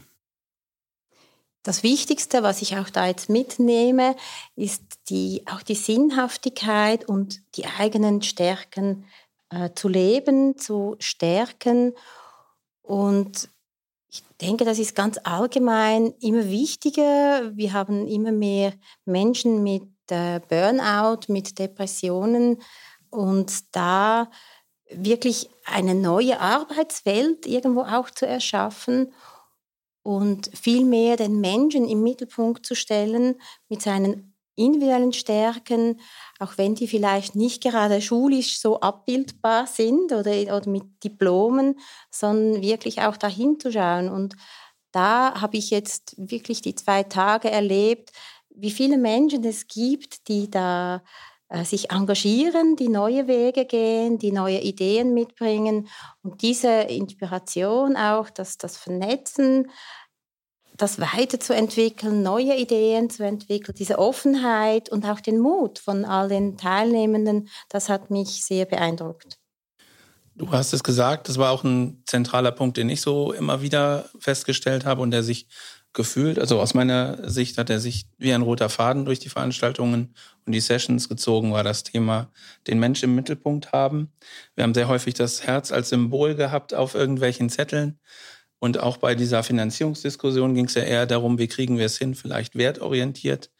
Das 1.63 1.83
Wichtigste, 1.83 2.41
was 2.41 2.61
ich 2.61 2.77
auch 2.77 2.89
da 2.89 3.07
jetzt 3.07 3.29
mitnehme, 3.29 4.15
ist 4.55 4.81
die, 5.09 5.43
auch 5.51 5.61
die 5.61 5.75
Sinnhaftigkeit 5.75 7.07
und 7.07 7.41
die 7.55 7.65
eigenen 7.65 8.21
Stärken 8.21 9.05
äh, 9.49 9.71
zu 9.75 9.89
leben, 9.89 10.57
zu 10.57 10.95
stärken. 10.99 11.93
Und 12.81 13.49
ich 14.09 14.23
denke, 14.41 14.63
das 14.63 14.79
ist 14.79 14.95
ganz 14.95 15.19
allgemein 15.23 16.13
immer 16.21 16.49
wichtiger. 16.49 17.55
Wir 17.55 17.73
haben 17.73 18.07
immer 18.07 18.31
mehr 18.31 18.73
Menschen 19.05 19.61
mit 19.61 19.83
äh, 20.09 20.39
Burnout, 20.47 21.31
mit 21.31 21.59
Depressionen 21.59 22.61
und 23.09 23.75
da 23.75 24.31
wirklich 24.91 25.49
eine 25.65 25.93
neue 25.93 26.39
Arbeitswelt 26.39 27.45
irgendwo 27.45 27.81
auch 27.81 28.09
zu 28.09 28.25
erschaffen 28.25 29.11
und 30.09 30.49
vielmehr 30.59 31.17
den 31.17 31.39
Menschen 31.39 31.87
im 31.87 32.01
Mittelpunkt 32.01 32.65
zu 32.65 32.73
stellen 32.73 33.35
mit 33.67 33.83
seinen 33.83 34.33
individuellen 34.55 35.13
Stärken, 35.13 36.01
auch 36.39 36.57
wenn 36.57 36.73
die 36.73 36.87
vielleicht 36.87 37.35
nicht 37.35 37.61
gerade 37.61 38.01
schulisch 38.01 38.59
so 38.59 38.79
abbildbar 38.79 39.67
sind 39.67 40.11
oder, 40.11 40.31
oder 40.57 40.67
mit 40.67 41.03
Diplomen, 41.03 41.79
sondern 42.09 42.63
wirklich 42.63 43.03
auch 43.03 43.17
dahin 43.17 43.59
zu 43.59 43.71
schauen. 43.71 44.09
Und 44.09 44.33
da 44.91 45.39
habe 45.39 45.57
ich 45.57 45.69
jetzt 45.69 46.15
wirklich 46.17 46.63
die 46.63 46.73
zwei 46.73 47.03
Tage 47.03 47.51
erlebt, 47.51 48.09
wie 48.49 48.71
viele 48.71 48.97
Menschen 48.97 49.43
es 49.43 49.67
gibt, 49.67 50.27
die 50.27 50.49
da 50.49 51.03
sich 51.63 51.91
engagieren, 51.91 52.75
die 52.75 52.89
neue 52.89 53.27
Wege 53.27 53.65
gehen, 53.65 54.19
die 54.19 54.31
neue 54.31 54.59
Ideen 54.59 55.13
mitbringen 55.13 55.87
und 56.21 56.41
diese 56.41 56.69
Inspiration 56.69 57.95
auch, 57.95 58.29
das, 58.29 58.57
das 58.57 58.77
Vernetzen, 58.77 59.71
das 60.77 60.99
weiterzuentwickeln, 60.99 62.23
neue 62.23 62.55
Ideen 62.55 63.09
zu 63.09 63.23
entwickeln, 63.23 63.75
diese 63.77 63.99
Offenheit 63.99 64.89
und 64.89 65.05
auch 65.05 65.19
den 65.19 65.39
Mut 65.39 65.79
von 65.79 66.05
all 66.05 66.29
den 66.29 66.57
Teilnehmenden, 66.57 67.49
das 67.67 67.89
hat 67.89 68.11
mich 68.11 68.45
sehr 68.45 68.65
beeindruckt. 68.65 69.37
Du 70.35 70.49
hast 70.51 70.71
es 70.71 70.83
gesagt, 70.83 71.27
das 71.27 71.37
war 71.37 71.51
auch 71.51 71.65
ein 71.65 72.01
zentraler 72.05 72.53
Punkt, 72.53 72.77
den 72.77 72.89
ich 72.89 73.01
so 73.01 73.33
immer 73.33 73.61
wieder 73.61 74.09
festgestellt 74.19 74.85
habe 74.85 75.01
und 75.01 75.11
der 75.11 75.21
sich 75.21 75.47
gefühlt, 75.93 76.37
also 76.39 76.59
aus 76.59 76.73
meiner 76.73 77.29
Sicht 77.29 77.57
hat 77.57 77.69
er 77.69 77.79
sich 77.79 78.05
wie 78.17 78.33
ein 78.33 78.41
roter 78.41 78.69
Faden 78.69 79.05
durch 79.05 79.19
die 79.19 79.29
Veranstaltungen 79.29 80.13
und 80.45 80.53
die 80.53 80.59
Sessions 80.59 81.09
gezogen, 81.09 81.51
war 81.51 81.63
das 81.63 81.83
Thema 81.83 82.31
den 82.67 82.79
Mensch 82.79 83.01
im 83.03 83.15
Mittelpunkt 83.15 83.71
haben. 83.71 84.11
Wir 84.55 84.63
haben 84.63 84.73
sehr 84.73 84.87
häufig 84.87 85.15
das 85.15 85.45
Herz 85.47 85.71
als 85.71 85.89
Symbol 85.89 86.35
gehabt 86.35 86.73
auf 86.73 86.95
irgendwelchen 86.95 87.49
Zetteln. 87.49 87.99
Und 88.59 88.79
auch 88.79 88.97
bei 88.97 89.15
dieser 89.15 89.41
Finanzierungsdiskussion 89.41 90.53
ging 90.53 90.65
es 90.65 90.75
ja 90.75 90.83
eher 90.83 91.05
darum, 91.05 91.39
wie 91.39 91.47
kriegen 91.47 91.77
wir 91.77 91.85
es 91.85 91.97
hin, 91.97 92.13
vielleicht 92.13 92.55
wertorientiert, 92.55 93.51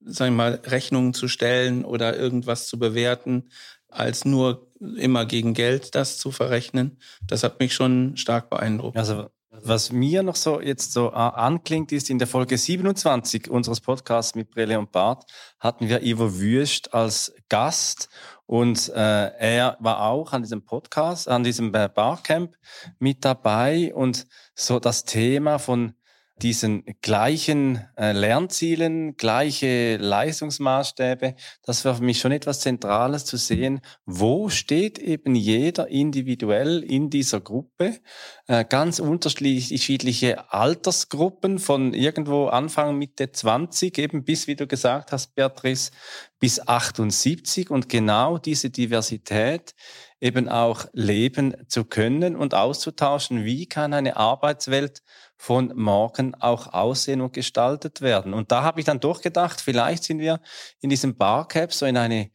sagen 0.00 0.34
wir 0.34 0.36
mal, 0.36 0.60
Rechnungen 0.64 1.14
zu 1.14 1.28
stellen 1.28 1.84
oder 1.84 2.16
irgendwas 2.16 2.66
zu 2.66 2.78
bewerten, 2.78 3.50
als 3.88 4.24
nur 4.24 4.70
immer 4.80 5.26
gegen 5.26 5.54
Geld 5.54 5.94
das 5.94 6.18
zu 6.18 6.32
verrechnen. 6.32 6.98
Das 7.26 7.42
hat 7.42 7.60
mich 7.60 7.72
schon 7.72 8.16
stark 8.16 8.50
beeindruckt. 8.50 8.96
Also 8.96 9.30
was 9.62 9.92
mir 9.92 10.22
noch 10.22 10.36
so 10.36 10.60
jetzt 10.60 10.92
so 10.92 11.10
anklingt, 11.10 11.92
ist 11.92 12.10
in 12.10 12.18
der 12.18 12.26
Folge 12.28 12.56
27 12.56 13.50
unseres 13.50 13.80
Podcasts 13.80 14.34
mit 14.34 14.50
Brille 14.50 14.78
und 14.78 14.92
Bart 14.92 15.24
hatten 15.58 15.88
wir 15.88 16.02
Ivo 16.02 16.38
Wüst 16.38 16.94
als 16.94 17.34
Gast 17.48 18.08
und 18.46 18.88
äh, 18.88 18.94
er 19.38 19.76
war 19.80 20.02
auch 20.02 20.32
an 20.32 20.42
diesem 20.42 20.64
Podcast, 20.64 21.28
an 21.28 21.44
diesem 21.44 21.74
äh, 21.74 21.90
Barcamp 21.94 22.56
mit 22.98 23.24
dabei 23.24 23.94
und 23.94 24.26
so 24.54 24.80
das 24.80 25.04
Thema 25.04 25.58
von 25.58 25.94
diesen 26.42 26.84
gleichen 27.02 27.84
äh, 27.96 28.12
Lernzielen, 28.12 29.16
gleiche 29.16 29.96
Leistungsmaßstäbe, 29.96 31.34
das 31.64 31.84
war 31.84 31.96
für 31.96 32.04
mich 32.04 32.20
schon 32.20 32.32
etwas 32.32 32.60
Zentrales 32.60 33.24
zu 33.24 33.36
sehen, 33.36 33.80
wo 34.06 34.48
steht 34.48 34.98
eben 34.98 35.34
jeder 35.34 35.88
individuell 35.88 36.82
in 36.82 37.10
dieser 37.10 37.40
Gruppe, 37.40 37.98
äh, 38.46 38.64
ganz 38.64 38.98
unterschiedliche 38.98 40.52
Altersgruppen 40.52 41.58
von 41.58 41.94
irgendwo 41.94 42.46
Anfang 42.46 42.96
Mitte 42.96 43.32
20 43.32 43.98
eben 43.98 44.24
bis, 44.24 44.46
wie 44.46 44.56
du 44.56 44.66
gesagt 44.66 45.12
hast, 45.12 45.34
Beatrice, 45.34 45.90
bis 46.38 46.66
78 46.66 47.70
und 47.70 47.88
genau 47.88 48.38
diese 48.38 48.70
Diversität 48.70 49.74
eben 50.20 50.48
auch 50.48 50.86
leben 50.92 51.54
zu 51.68 51.84
können 51.84 52.36
und 52.36 52.54
auszutauschen, 52.54 53.44
wie 53.44 53.66
kann 53.66 53.92
eine 53.92 54.16
Arbeitswelt 54.16 55.02
von 55.38 55.72
morgen 55.74 56.34
auch 56.34 56.74
aussehen 56.74 57.20
und 57.20 57.32
gestaltet 57.32 58.02
werden. 58.02 58.34
Und 58.34 58.50
da 58.50 58.62
habe 58.62 58.80
ich 58.80 58.86
dann 58.86 59.00
durchgedacht, 59.00 59.60
vielleicht 59.60 60.04
sind 60.04 60.18
wir 60.18 60.40
in 60.80 60.90
diesem 60.90 61.16
Barcap 61.16 61.72
so 61.72 61.86
in 61.86 61.96
eine 61.96 62.30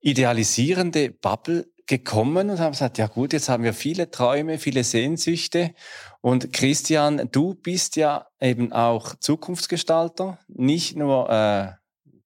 idealisierende 0.00 1.10
Bubble 1.10 1.70
gekommen 1.86 2.50
und 2.50 2.58
haben 2.58 2.72
gesagt, 2.72 2.98
ja 2.98 3.06
gut, 3.06 3.32
jetzt 3.32 3.48
haben 3.48 3.62
wir 3.62 3.72
viele 3.72 4.10
Träume, 4.10 4.58
viele 4.58 4.82
Sehnsüchte. 4.82 5.72
Und 6.20 6.52
Christian, 6.52 7.28
du 7.30 7.54
bist 7.54 7.94
ja 7.94 8.26
eben 8.40 8.72
auch 8.72 9.14
Zukunftsgestalter, 9.14 10.38
nicht 10.48 10.96
nur 10.96 11.30
äh, 11.30 11.72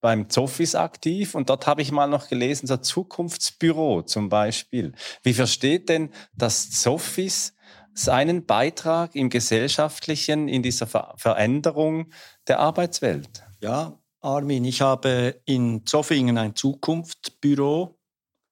beim 0.01 0.29
Zofis 0.29 0.73
aktiv 0.73 1.35
und 1.35 1.49
dort 1.49 1.67
habe 1.67 1.83
ich 1.83 1.91
mal 1.91 2.07
noch 2.07 2.27
gelesen, 2.27 2.65
so 2.65 2.77
Zukunftsbüro 2.77 4.01
zum 4.01 4.29
Beispiel. 4.29 4.93
Wie 5.21 5.33
versteht 5.33 5.89
denn 5.89 6.09
das 6.35 6.71
Zofis 6.71 7.53
seinen 7.93 8.45
Beitrag 8.45 9.15
im 9.15 9.29
Gesellschaftlichen, 9.29 10.47
in 10.47 10.63
dieser 10.63 10.87
Ver 10.87 11.13
Veränderung 11.17 12.11
der 12.47 12.59
Arbeitswelt? 12.59 13.43
Ja, 13.59 13.99
Armin, 14.21 14.65
ich 14.65 14.81
habe 14.81 15.41
in 15.45 15.85
Zoffingen 15.85 16.37
ein 16.37 16.55
Zukunftsbüro 16.55 17.97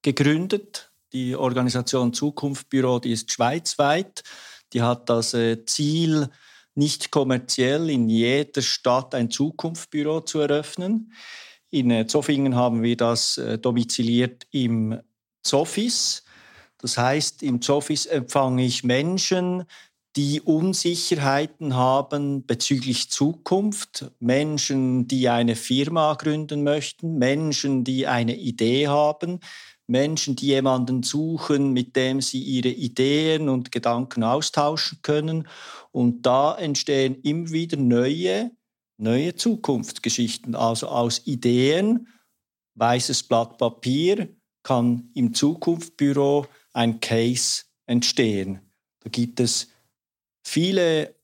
gegründet. 0.02 0.92
Die 1.12 1.36
Organisation 1.36 2.12
Zukunftsbüro, 2.12 3.00
die 3.00 3.12
ist 3.12 3.32
schweizweit. 3.32 4.22
Die 4.72 4.82
hat 4.82 5.08
das 5.08 5.34
äh, 5.34 5.64
Ziel, 5.64 6.28
nicht 6.74 7.10
kommerziell 7.10 7.90
in 7.90 8.08
jeder 8.08 8.62
Stadt 8.62 9.14
ein 9.14 9.30
Zukunftsbüro 9.30 10.20
zu 10.20 10.40
eröffnen. 10.40 11.12
In 11.70 11.90
äh, 11.90 12.06
Zoffingen 12.06 12.54
haben 12.54 12.82
wir 12.82 12.96
das 12.96 13.38
äh, 13.38 13.58
domiziliert 13.58 14.46
im 14.50 15.00
Zofis. 15.42 16.24
Das 16.80 16.96
heißt, 16.96 17.42
im 17.42 17.60
Zofis 17.60 18.06
empfange 18.06 18.64
ich 18.64 18.84
Menschen, 18.84 19.64
die 20.16 20.40
Unsicherheiten 20.40 21.76
haben 21.76 22.44
bezüglich 22.44 23.10
Zukunft, 23.10 24.10
Menschen, 24.18 25.06
die 25.06 25.28
eine 25.28 25.54
Firma 25.54 26.14
gründen 26.14 26.64
möchten, 26.64 27.16
Menschen, 27.16 27.84
die 27.84 28.08
eine 28.08 28.36
Idee 28.36 28.88
haben, 28.88 29.38
Menschen, 29.86 30.36
die 30.36 30.46
jemanden 30.46 31.02
suchen, 31.02 31.72
mit 31.72 31.94
dem 31.96 32.20
sie 32.20 32.40
ihre 32.40 32.68
Ideen 32.68 33.48
und 33.48 33.70
Gedanken 33.70 34.24
austauschen 34.24 34.98
können. 35.02 35.48
Und 35.92 36.26
da 36.26 36.56
entstehen 36.56 37.20
immer 37.22 37.50
wieder 37.50 37.76
neue, 37.76 38.50
neue 38.98 39.34
Zukunftsgeschichten. 39.34 40.54
Also 40.54 40.88
aus 40.88 41.26
Ideen, 41.26 42.08
weißes 42.74 43.24
Blatt 43.24 43.58
Papier, 43.58 44.28
kann 44.62 45.10
im 45.14 45.34
Zukunftsbüro 45.34 46.46
ein 46.72 47.00
Case 47.00 47.64
entstehen. 47.86 48.60
Da 49.00 49.10
gibt 49.10 49.40
es 49.40 49.68
viele 50.44 51.14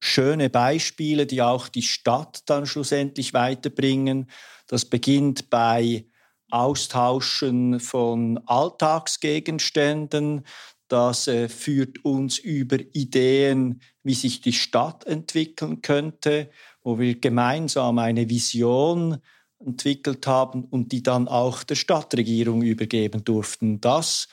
schöne 0.00 0.48
Beispiele, 0.50 1.26
die 1.26 1.42
auch 1.42 1.68
die 1.68 1.82
Stadt 1.82 2.42
dann 2.46 2.66
schlussendlich 2.66 3.34
weiterbringen. 3.34 4.30
Das 4.66 4.84
beginnt 4.84 5.50
bei 5.50 6.06
Austauschen 6.50 7.80
von 7.80 8.40
Alltagsgegenständen. 8.46 10.44
Das 10.88 11.28
äh, 11.28 11.48
führt 11.48 12.04
uns 12.04 12.38
über 12.38 12.78
Ideen, 12.92 13.80
wie 14.02 14.14
sich 14.14 14.40
die 14.40 14.52
Stadt 14.52 15.04
entwickeln 15.06 15.82
könnte, 15.82 16.50
wo 16.82 16.98
wir 16.98 17.20
gemeinsam 17.20 17.98
eine 17.98 18.28
Vision 18.28 19.18
entwickelt 19.60 20.26
haben 20.26 20.64
und 20.64 20.90
die 20.90 21.02
dann 21.02 21.28
auch 21.28 21.62
der 21.62 21.76
Stadtregierung 21.76 22.62
übergeben 22.62 23.22
durften. 23.22 23.80
Das 23.80 24.26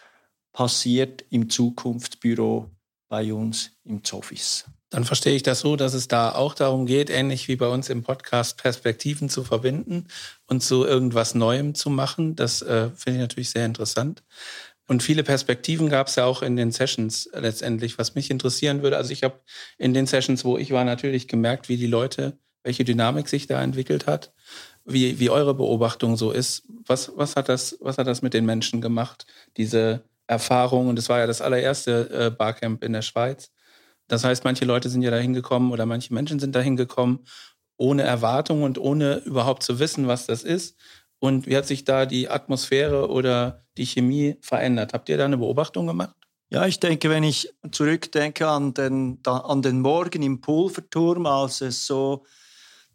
passiert 0.58 1.24
im 1.30 1.52
Zukunftsbüro 1.52 2.72
bei 3.10 3.32
uns 3.32 3.74
im 3.84 4.04
Zofis. 4.04 4.66
Dann 4.90 5.06
verstehe 5.06 5.36
ich 5.36 5.44
das 5.44 5.60
so, 5.60 5.76
dass 5.76 5.94
es 5.94 6.08
da 6.08 6.32
auch 6.32 6.56
darum 6.56 6.88
geht, 6.88 7.12
ähnlich 7.12 7.48
wie 7.48 7.58
bei 7.58 7.68
uns 7.68 7.90
im 7.90 8.02
Podcast, 8.02 8.58
Perspektiven 8.58 9.30
zu 9.30 9.44
verbinden 9.44 10.08
und 10.48 10.64
zu 10.64 10.84
irgendwas 10.84 11.36
Neuem 11.36 11.76
zu 11.76 11.92
machen. 11.92 12.36
Das 12.36 12.64
äh, 12.64 12.90
finde 12.96 13.20
ich 13.20 13.22
natürlich 13.22 13.52
sehr 13.52 13.68
interessant. 13.68 14.24
Und 14.88 15.04
viele 15.04 15.22
Perspektiven 15.22 15.90
gab 15.90 16.08
es 16.08 16.16
ja 16.16 16.26
auch 16.26 16.42
in 16.42 16.56
den 16.56 16.72
Sessions 16.72 17.30
letztendlich, 17.34 18.00
was 18.00 18.16
mich 18.16 18.32
interessieren 18.32 18.82
würde. 18.82 18.98
Also 18.98 19.12
ich 19.12 19.22
habe 19.24 19.40
in 19.78 19.94
den 19.94 20.08
Sessions, 20.08 20.44
wo 20.44 20.58
ich 20.58 20.72
war, 20.72 20.86
natürlich 20.86 21.28
gemerkt, 21.28 21.70
wie 21.70 21.78
die 21.78 21.86
Leute, 21.86 22.40
welche 22.64 22.84
Dynamik 22.84 23.30
sich 23.30 23.46
da 23.46 23.62
entwickelt 23.62 24.08
hat, 24.08 24.34
wie, 24.86 25.20
wie 25.20 25.30
eure 25.30 25.54
Beobachtung 25.54 26.18
so 26.18 26.32
ist. 26.32 26.64
Was, 26.88 27.12
was, 27.16 27.36
hat 27.36 27.48
das, 27.48 27.78
was 27.80 28.00
hat 28.00 28.08
das 28.08 28.24
mit 28.24 28.34
den 28.34 28.46
Menschen 28.48 28.82
gemacht, 28.82 29.28
diese 29.56 30.04
Erfahrung? 30.28 30.88
Und 30.88 31.00
es 31.00 31.10
war 31.10 31.20
ja 31.20 31.28
das 31.28 31.42
allererste 31.42 32.10
äh, 32.10 32.30
Barcamp 32.30 32.84
in 32.84 32.94
der 32.94 33.02
Schweiz. 33.02 33.52
Das 34.08 34.24
heißt, 34.24 34.44
manche 34.44 34.66
Leute 34.66 34.90
sind 34.90 35.02
ja 35.02 35.12
dahin 35.12 35.34
gekommen 35.34 35.72
oder 35.72 35.86
manche 35.86 36.14
Menschen 36.14 36.40
sind 36.40 36.56
dahin 36.56 36.78
gekommen 36.78 37.26
ohne 37.78 38.04
Erwartung 38.04 38.64
und 38.64 38.78
ohne 38.78 39.18
überhaupt 39.18 39.64
zu 39.64 39.80
wissen, 39.80 40.08
was 40.08 40.26
das 40.26 40.44
ist. 40.44 40.78
Und 41.20 41.48
wie 41.48 41.56
hat 41.56 41.66
sich 41.66 41.84
da 41.84 42.06
die 42.06 42.30
Atmosphäre 42.30 43.10
oder 43.10 43.64
die 43.78 43.86
Chemie 43.86 44.38
verändert? 44.42 44.94
Habt 44.94 45.10
ihr 45.10 45.18
da 45.18 45.26
eine 45.26 45.38
Beobachtung 45.38 45.88
gemacht? 45.88 46.16
Ja, 46.50 46.66
ich 46.66 46.80
denke, 46.80 47.10
wenn 47.10 47.24
ich 47.24 47.54
zurückdenke 47.72 48.48
an 48.48 48.74
den, 48.74 49.20
an 49.26 49.62
den 49.62 49.82
Morgen 49.82 50.24
im 50.24 50.42
Pulverturm, 50.42 51.26
als 51.26 51.62
es 51.62 51.86
so 51.86 52.26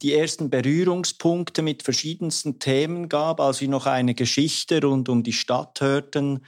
die 0.00 0.14
ersten 0.14 0.50
Berührungspunkte 0.50 1.62
mit 1.62 1.82
verschiedensten 1.82 2.58
Themen 2.58 3.08
gab, 3.08 3.40
als 3.40 3.60
wir 3.60 3.68
noch 3.68 3.86
eine 3.86 4.14
Geschichte 4.14 4.80
rund 4.82 5.08
um 5.08 5.22
die 5.22 5.32
Stadt 5.32 5.80
hörten, 5.80 6.44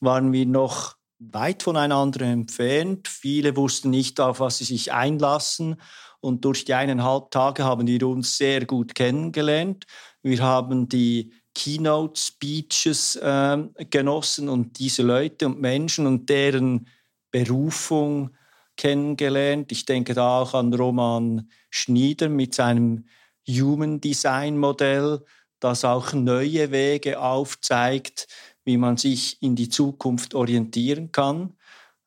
waren 0.00 0.32
wir 0.32 0.46
noch 0.46 0.96
weit 1.18 1.62
voneinander 1.62 2.22
entfernt. 2.22 3.08
Viele 3.08 3.56
wussten 3.56 3.90
nicht, 3.90 4.20
auf 4.20 4.40
was 4.40 4.58
sie 4.58 4.64
sich 4.64 4.92
einlassen. 4.92 5.80
Und 6.20 6.44
durch 6.44 6.64
die 6.64 6.74
eineinhalb 6.74 7.30
Tage 7.30 7.64
haben 7.64 7.86
wir 7.86 8.06
uns 8.06 8.36
sehr 8.36 8.66
gut 8.66 8.94
kennengelernt. 8.94 9.86
Wir 10.22 10.42
haben 10.42 10.88
die 10.88 11.32
Keynote 11.54 12.20
Speeches 12.20 13.16
äh, 13.16 13.58
genossen 13.90 14.48
und 14.48 14.78
diese 14.78 15.02
Leute 15.02 15.46
und 15.46 15.60
Menschen 15.60 16.06
und 16.06 16.28
deren 16.28 16.88
Berufung 17.30 18.30
kennengelernt. 18.76 19.72
Ich 19.72 19.84
denke 19.84 20.14
da 20.14 20.40
auch 20.40 20.54
an 20.54 20.72
Roman 20.72 21.50
Schnieder 21.70 22.28
mit 22.28 22.54
seinem 22.54 23.06
Human 23.48 24.00
Design 24.00 24.58
Modell, 24.58 25.24
das 25.60 25.84
auch 25.84 26.12
neue 26.12 26.70
Wege 26.70 27.20
aufzeigt, 27.20 28.28
wie 28.68 28.76
man 28.76 28.98
sich 28.98 29.40
in 29.40 29.56
die 29.56 29.70
Zukunft 29.70 30.34
orientieren 30.34 31.10
kann. 31.10 31.54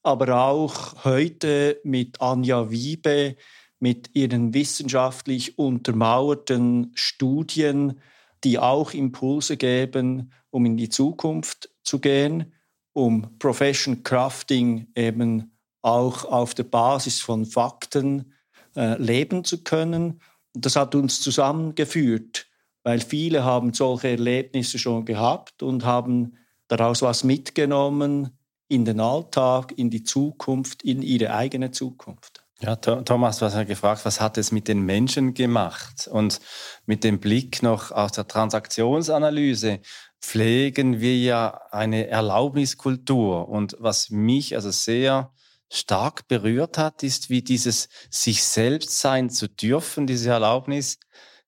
Aber 0.03 0.44
auch 0.44 1.03
heute 1.03 1.82
mit 1.84 2.22
Anja 2.22 2.70
Wiebe, 2.70 3.36
mit 3.80 4.12
ihren 4.13 4.53
wissenschaftlich 4.53 5.58
untermauerten 5.58 6.91
Studien, 6.94 8.00
die 8.44 8.60
auch 8.60 8.94
Impulse 8.94 9.58
geben, 9.58 10.34
um 10.51 10.68
in 10.68 10.77
die 10.77 10.89
Zukunft 10.89 11.72
zu 11.84 11.98
gehen, 11.98 12.53
um 12.94 13.39
Profession 13.39 14.03
Crafting 14.03 14.86
eben 14.96 15.58
auch 15.82 16.25
auf 16.25 16.53
der 16.53 16.65
Basis 16.65 17.22
von 17.22 17.48
Fakten 17.48 18.36
äh, 18.75 19.01
leben 19.01 19.44
zu 19.46 19.63
können. 19.63 20.22
das 20.53 20.75
hat 20.75 20.94
uns 20.94 21.22
zusammengeführt, 21.22 22.46
weil 22.84 23.00
viele 23.00 23.44
haben 23.44 23.74
solche 23.74 24.10
Erlebnisse 24.10 24.77
schon 24.77 25.06
gehabt 25.06 25.63
und 25.63 25.86
haben 25.86 26.38
daraus 26.72 27.01
was 27.01 27.25
mitgenommen 27.25 28.38
in 28.70 28.86
den 28.86 29.01
Alltag, 29.01 29.74
in 29.75 29.90
die 29.90 30.04
Zukunft, 30.04 30.84
in 30.84 31.01
ihre 31.01 31.34
eigene 31.34 31.72
Zukunft. 31.72 32.46
Ja, 32.62 32.75
Thomas, 32.78 33.40
du 33.40 33.46
hast 33.46 33.56
ja 33.56 33.63
gefragt, 33.63 34.06
was 34.06 34.22
hat 34.22 34.38
es 34.38 34.51
mit 34.51 34.68
den 34.68 34.82
Menschen 34.82 35.34
gemacht? 35.34 36.08
Und 36.08 36.40
mit 36.86 37.04
dem 37.04 37.20
Blick 37.20 37.62
noch 37.62 37.92
aus 37.92 38.13
der 38.13 38.28
Transaktionsanalyse 38.28 39.80
pflegen 40.22 41.01
wir 41.01 41.18
ja 41.18 41.60
eine 41.72 42.08
Erlaubniskultur. 42.08 43.50
Und 43.50 43.75
was 43.80 44.10
mich 44.12 44.56
also 44.56 44.72
sehr 44.72 45.34
stark 45.70 46.28
berührt 46.28 46.78
hat, 46.78 47.04
ist, 47.04 47.30
wie 47.30 47.42
dieses 47.42 47.90
sich 48.10 48.44
selbst 48.44 49.00
sein 49.00 49.30
zu 49.30 49.50
dürfen, 49.50 50.07
diese 50.07 50.29
Erlaubnis, 50.29 51.00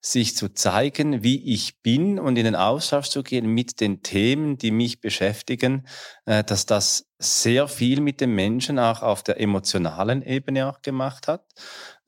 sich 0.05 0.35
zu 0.35 0.49
zeigen, 0.49 1.23
wie 1.23 1.53
ich 1.53 1.81
bin 1.81 2.19
und 2.19 2.37
in 2.37 2.43
den 2.43 2.57
Austausch 2.57 3.07
zu 3.07 3.23
gehen 3.23 3.47
mit 3.47 3.79
den 3.79 4.03
Themen, 4.03 4.57
die 4.57 4.71
mich 4.71 4.99
beschäftigen, 4.99 5.87
äh, 6.25 6.43
dass 6.43 6.65
das 6.65 7.09
sehr 7.19 7.69
viel 7.69 8.01
mit 8.01 8.19
dem 8.19 8.35
Menschen 8.35 8.79
auch 8.79 9.01
auf 9.01 9.23
der 9.23 9.39
emotionalen 9.39 10.21
Ebene 10.21 10.67
auch 10.67 10.81
gemacht 10.81 11.29
hat. 11.29 11.45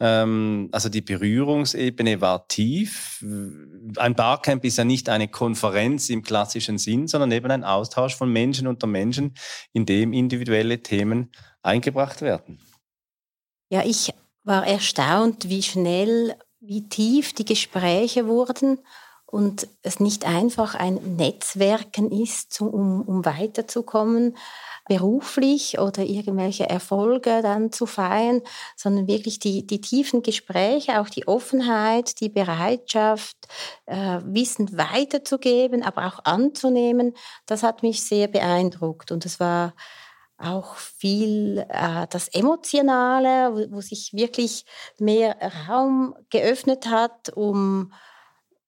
Ähm, 0.01 0.67
also 0.73 0.89
die 0.89 0.99
Berührungsebene 1.01 2.19
war 2.19 2.49
tief. 2.49 3.23
Ein 3.95 4.13
Barcamp 4.13 4.65
ist 4.65 4.77
ja 4.77 4.83
nicht 4.83 5.07
eine 5.07 5.29
Konferenz 5.29 6.09
im 6.09 6.21
klassischen 6.21 6.77
Sinn, 6.77 7.07
sondern 7.07 7.31
eben 7.31 7.49
ein 7.49 7.63
Austausch 7.63 8.15
von 8.15 8.29
Menschen 8.29 8.67
unter 8.67 8.87
Menschen, 8.87 9.35
in 9.71 9.85
dem 9.85 10.11
individuelle 10.11 10.83
Themen 10.83 11.31
eingebracht 11.61 12.21
werden. 12.21 12.59
Ja, 13.69 13.85
ich 13.85 14.11
war 14.43 14.67
erstaunt, 14.67 15.47
wie 15.47 15.63
schnell 15.63 16.35
wie 16.67 16.87
tief 16.87 17.33
die 17.33 17.45
Gespräche 17.45 18.27
wurden 18.27 18.79
und 19.25 19.67
es 19.81 19.99
nicht 19.99 20.25
einfach 20.25 20.75
ein 20.75 21.15
Netzwerken 21.17 22.11
ist, 22.11 22.61
um, 22.61 23.01
um 23.01 23.25
weiterzukommen, 23.25 24.37
beruflich 24.87 25.79
oder 25.79 26.03
irgendwelche 26.03 26.69
Erfolge 26.69 27.41
dann 27.41 27.71
zu 27.71 27.85
feiern, 27.85 28.41
sondern 28.75 29.07
wirklich 29.07 29.39
die, 29.39 29.65
die 29.65 29.81
tiefen 29.81 30.21
Gespräche, 30.21 31.01
auch 31.01 31.09
die 31.09 31.27
Offenheit, 31.27 32.21
die 32.21 32.29
Bereitschaft, 32.29 33.35
äh, 33.87 34.19
Wissen 34.23 34.77
weiterzugeben, 34.77 35.81
aber 35.83 36.05
auch 36.05 36.23
anzunehmen, 36.23 37.15
das 37.47 37.63
hat 37.63 37.81
mich 37.81 38.03
sehr 38.03 38.27
beeindruckt. 38.27 39.11
Und 39.11 39.25
es 39.25 39.39
war 39.39 39.73
auch 40.37 40.75
viel 40.75 41.65
äh, 41.69 42.07
das 42.09 42.27
Emotionale, 42.27 43.53
wo, 43.53 43.77
wo, 43.77 43.81
sich 43.81 44.11
wirklich 44.13 44.65
mehr 44.99 45.37
Raum 45.67 46.15
geöffnet 46.29 46.87
hat, 46.87 47.29
um, 47.35 47.93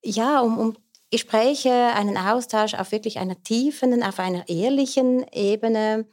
ja, 0.03 0.39
um, 0.39 0.57
um 0.57 0.77
Gespräche, 1.11 1.71
einen 1.71 2.17
Austausch 2.17 2.73
auf 2.73 2.91
wirklich 2.91 3.19
einer 3.19 3.41
tiefen, 3.41 4.03
auf 4.03 4.19
einer 4.19 4.47
ehrlichen 4.49 5.25
Ebene 5.31 6.07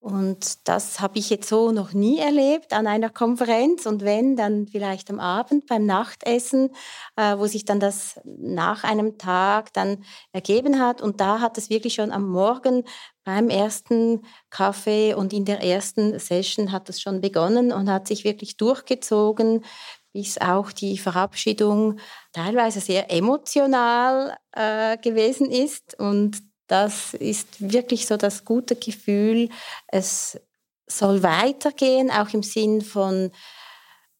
und 0.00 0.68
das 0.68 1.00
habe 1.00 1.18
ich 1.18 1.28
jetzt 1.28 1.48
so 1.48 1.72
noch 1.72 1.92
nie 1.92 2.18
erlebt 2.18 2.72
an 2.72 2.86
einer 2.86 3.10
Konferenz. 3.10 3.84
Und 3.84 4.02
wenn, 4.02 4.36
dann 4.36 4.68
vielleicht 4.68 5.10
am 5.10 5.18
Abend 5.18 5.66
beim 5.66 5.86
Nachtessen, 5.86 6.70
äh, 7.16 7.36
wo 7.36 7.46
sich 7.46 7.64
dann 7.64 7.80
das 7.80 8.20
nach 8.24 8.84
einem 8.84 9.18
Tag 9.18 9.72
dann 9.72 10.04
ergeben 10.32 10.78
hat. 10.78 11.02
Und 11.02 11.20
da 11.20 11.40
hat 11.40 11.58
es 11.58 11.68
wirklich 11.68 11.94
schon 11.94 12.12
am 12.12 12.28
Morgen 12.28 12.84
beim 13.24 13.50
ersten 13.50 14.22
Kaffee 14.50 15.14
und 15.14 15.32
in 15.32 15.44
der 15.44 15.62
ersten 15.62 16.18
Session 16.18 16.70
hat 16.70 16.88
es 16.88 17.00
schon 17.00 17.20
begonnen 17.20 17.72
und 17.72 17.90
hat 17.90 18.06
sich 18.06 18.24
wirklich 18.24 18.56
durchgezogen, 18.56 19.64
bis 20.12 20.38
auch 20.38 20.70
die 20.70 20.96
Verabschiedung 20.96 21.98
teilweise 22.32 22.80
sehr 22.80 23.10
emotional 23.10 24.36
äh, 24.52 24.96
gewesen 24.96 25.50
ist. 25.50 25.98
Und 25.98 26.47
das 26.68 27.14
ist 27.14 27.72
wirklich 27.72 28.06
so 28.06 28.16
das 28.16 28.44
gute 28.44 28.76
Gefühl, 28.76 29.48
es 29.88 30.40
soll 30.86 31.22
weitergehen, 31.22 32.10
auch 32.10 32.32
im 32.32 32.42
Sinn 32.42 32.82
von, 32.82 33.30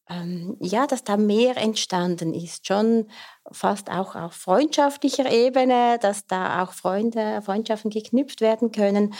ähm, 0.09 0.57
ja, 0.59 0.87
dass 0.87 1.03
da 1.03 1.17
mehr 1.17 1.57
entstanden 1.57 2.33
ist, 2.33 2.67
schon 2.67 3.07
fast 3.51 3.89
auch 3.89 4.15
auf 4.15 4.33
freundschaftlicher 4.33 5.31
Ebene, 5.31 5.97
dass 6.01 6.27
da 6.27 6.63
auch 6.63 6.73
Freunde, 6.73 7.41
Freundschaften 7.43 7.91
geknüpft 7.91 8.41
werden 8.41 8.71
können. 8.71 9.13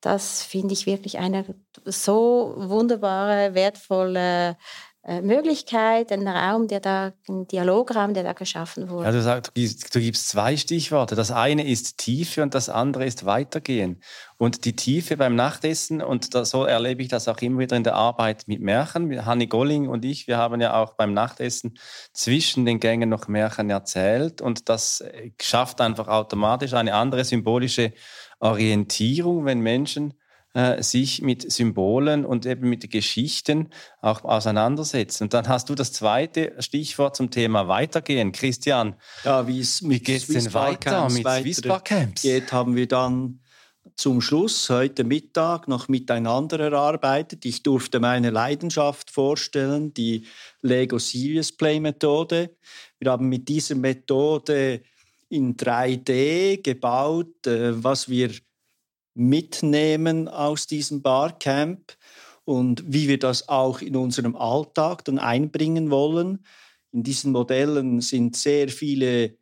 Das 0.00 0.42
finde 0.42 0.74
ich 0.74 0.86
wirklich 0.86 1.18
eine 1.18 1.44
so 1.84 2.54
wunderbare, 2.56 3.54
wertvolle 3.54 4.56
Möglichkeit, 5.04 6.12
ein 6.12 6.28
Raum, 6.28 6.68
der 6.68 6.78
da, 6.78 7.12
ein 7.28 7.48
Dialograum, 7.48 8.14
der 8.14 8.22
da 8.22 8.34
geschaffen 8.34 8.88
wurde. 8.88 9.06
Ja, 9.06 9.10
du, 9.10 9.20
sagst, 9.20 9.50
du 9.56 10.00
gibst 10.00 10.28
zwei 10.28 10.56
Stichworte. 10.56 11.16
Das 11.16 11.32
eine 11.32 11.66
ist 11.66 11.98
Tiefe 11.98 12.40
und 12.40 12.54
das 12.54 12.68
andere 12.68 13.04
ist 13.04 13.26
Weitergehen. 13.26 14.00
Und 14.38 14.64
die 14.64 14.76
Tiefe 14.76 15.16
beim 15.16 15.34
Nachtessen, 15.34 16.02
und 16.02 16.34
das, 16.34 16.50
so 16.50 16.64
erlebe 16.64 17.02
ich 17.02 17.08
das 17.08 17.26
auch 17.26 17.38
immer 17.38 17.58
wieder 17.58 17.76
in 17.76 17.82
der 17.82 17.96
Arbeit 17.96 18.44
mit 18.46 18.60
Märchen. 18.60 19.26
Hanni 19.26 19.48
Golling 19.48 19.88
und 19.88 20.04
ich, 20.04 20.28
wir 20.28 20.36
haben 20.36 20.60
ja 20.60 20.80
auch 20.80 20.94
beim 20.94 21.12
Nachtessen 21.14 21.78
zwischen 22.12 22.64
den 22.64 22.78
Gängen 22.78 23.08
noch 23.08 23.26
Märchen 23.26 23.70
erzählt. 23.70 24.40
Und 24.40 24.68
das 24.68 25.04
schafft 25.40 25.80
einfach 25.80 26.06
automatisch 26.06 26.74
eine 26.74 26.94
andere 26.94 27.24
symbolische 27.24 27.92
Orientierung, 28.38 29.46
wenn 29.46 29.60
Menschen 29.60 30.14
äh, 30.54 30.82
sich 30.82 31.22
mit 31.22 31.50
Symbolen 31.50 32.24
und 32.24 32.44
eben 32.46 32.68
mit 32.68 32.90
Geschichten 32.90 33.70
auch 34.00 34.24
auseinandersetzen. 34.24 35.24
Und 35.24 35.34
dann 35.34 35.48
hast 35.48 35.68
du 35.70 35.74
das 35.74 35.92
zweite 35.92 36.54
Stichwort 36.58 37.16
zum 37.16 37.30
Thema 37.30 37.68
Weitergehen. 37.68 38.32
Christian, 38.32 38.96
ja, 39.24 39.46
wie 39.46 39.60
es 39.60 39.82
mit 39.82 40.04
geht 40.04 40.22
es 40.22 40.26
denn 40.26 40.52
weiter 40.54 41.08
mit 41.08 41.26
Swiss 41.26 41.62
Camps? 41.84 42.22
Geht, 42.22 42.52
haben 42.52 42.76
wir 42.76 42.86
dann 42.86 43.40
zum 43.96 44.20
Schluss 44.20 44.70
heute 44.70 45.04
Mittag 45.04 45.68
noch 45.68 45.88
miteinander 45.88 46.60
erarbeitet. 46.60 47.44
Ich 47.44 47.62
durfte 47.62 48.00
meine 48.00 48.30
Leidenschaft 48.30 49.10
vorstellen, 49.10 49.92
die 49.94 50.26
Lego 50.60 50.98
Serious 50.98 51.52
Play 51.52 51.80
Methode. 51.80 52.56
Wir 52.98 53.10
haben 53.10 53.28
mit 53.28 53.48
dieser 53.48 53.74
Methode 53.74 54.82
in 55.28 55.56
3D 55.56 56.62
gebaut, 56.62 57.46
äh, 57.46 57.82
was 57.82 58.08
wir 58.08 58.30
mitnehmen 59.14 60.28
aus 60.28 60.66
diesem 60.66 61.02
Barcamp 61.02 61.96
und 62.44 62.82
wie 62.86 63.08
wir 63.08 63.18
das 63.18 63.48
auch 63.48 63.80
in 63.80 63.96
unserem 63.96 64.36
Alltag 64.36 65.04
dann 65.04 65.18
einbringen 65.18 65.90
wollen. 65.90 66.44
In 66.92 67.02
diesen 67.02 67.32
Modellen 67.32 68.00
sind 68.00 68.36
sehr 68.36 68.68
viele 68.68 69.36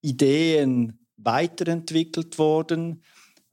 Ideen 0.00 0.98
weiterentwickelt 1.16 2.38
worden, 2.38 3.02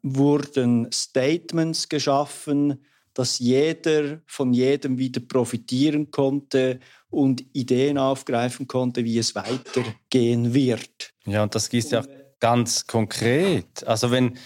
wurden 0.01 0.91
Statements 0.91 1.89
geschaffen, 1.89 2.85
dass 3.13 3.39
jeder 3.39 4.21
von 4.25 4.53
jedem 4.53 4.97
wieder 4.97 5.19
profitieren 5.19 6.11
konnte 6.11 6.79
und 7.09 7.43
Ideen 7.53 7.97
aufgreifen 7.97 8.67
konnte, 8.67 9.03
wie 9.03 9.17
es 9.17 9.35
weitergehen 9.35 10.53
wird. 10.53 11.13
Ja, 11.25 11.43
und 11.43 11.53
das 11.53 11.67
ist 11.67 11.91
ja 11.91 12.05
ganz 12.39 12.87
konkret. 12.87 13.85
Also 13.85 14.11
wenn 14.11 14.37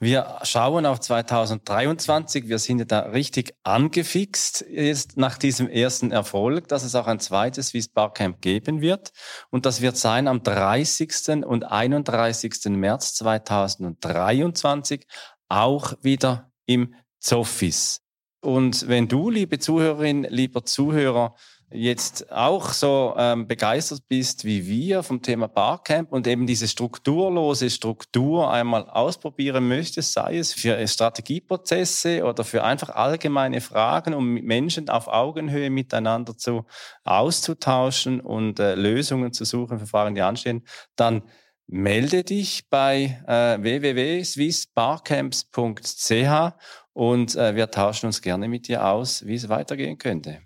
wir 0.00 0.38
schauen 0.42 0.86
auf 0.86 1.00
2023. 1.00 2.48
Wir 2.48 2.58
sind 2.58 2.78
ja 2.80 2.84
da 2.84 3.00
richtig 3.00 3.54
angefixt 3.62 4.64
jetzt 4.68 5.16
nach 5.16 5.38
diesem 5.38 5.68
ersten 5.68 6.10
Erfolg, 6.10 6.68
dass 6.68 6.82
es 6.82 6.94
auch 6.94 7.06
ein 7.06 7.20
zweites 7.20 7.68
Swiss 7.68 7.88
Barcamp 7.88 8.40
geben 8.40 8.80
wird. 8.80 9.12
Und 9.50 9.66
das 9.66 9.80
wird 9.80 9.96
sein 9.96 10.28
am 10.28 10.42
30. 10.42 11.44
und 11.46 11.64
31. 11.64 12.66
März 12.66 13.14
2023, 13.14 15.06
auch 15.48 15.94
wieder 16.02 16.50
im 16.66 16.94
Zofis. 17.20 18.00
Und 18.40 18.88
wenn 18.88 19.08
du, 19.08 19.30
liebe 19.30 19.58
Zuhörerin, 19.58 20.24
lieber 20.28 20.64
Zuhörer, 20.64 21.34
jetzt 21.74 22.32
auch 22.32 22.70
so 22.70 23.14
ähm, 23.18 23.46
begeistert 23.46 24.00
bist 24.08 24.44
wie 24.44 24.66
wir 24.66 25.02
vom 25.02 25.20
Thema 25.20 25.48
Barcamp 25.48 26.12
und 26.12 26.26
eben 26.26 26.46
diese 26.46 26.68
strukturlose 26.68 27.68
Struktur 27.68 28.50
einmal 28.50 28.88
ausprobieren 28.88 29.68
möchtest, 29.68 30.12
sei 30.12 30.38
es 30.38 30.54
für 30.54 30.86
Strategieprozesse 30.86 32.24
oder 32.24 32.44
für 32.44 32.62
einfach 32.62 32.90
allgemeine 32.90 33.60
Fragen, 33.60 34.14
um 34.14 34.34
Menschen 34.34 34.88
auf 34.88 35.08
Augenhöhe 35.08 35.70
miteinander 35.70 36.36
zu 36.36 36.64
auszutauschen 37.02 38.20
und 38.20 38.60
äh, 38.60 38.74
Lösungen 38.74 39.32
zu 39.32 39.44
suchen 39.44 39.78
für 39.78 39.86
Fragen, 39.86 40.14
die 40.14 40.22
anstehen, 40.22 40.64
dann 40.96 41.22
melde 41.66 42.24
dich 42.24 42.68
bei 42.70 43.22
äh, 43.26 43.62
www.swissbarcamps.ch 43.62 46.54
und 46.92 47.36
äh, 47.36 47.56
wir 47.56 47.70
tauschen 47.70 48.06
uns 48.06 48.22
gerne 48.22 48.48
mit 48.48 48.68
dir 48.68 48.86
aus, 48.86 49.26
wie 49.26 49.34
es 49.34 49.48
weitergehen 49.48 49.98
könnte. 49.98 50.40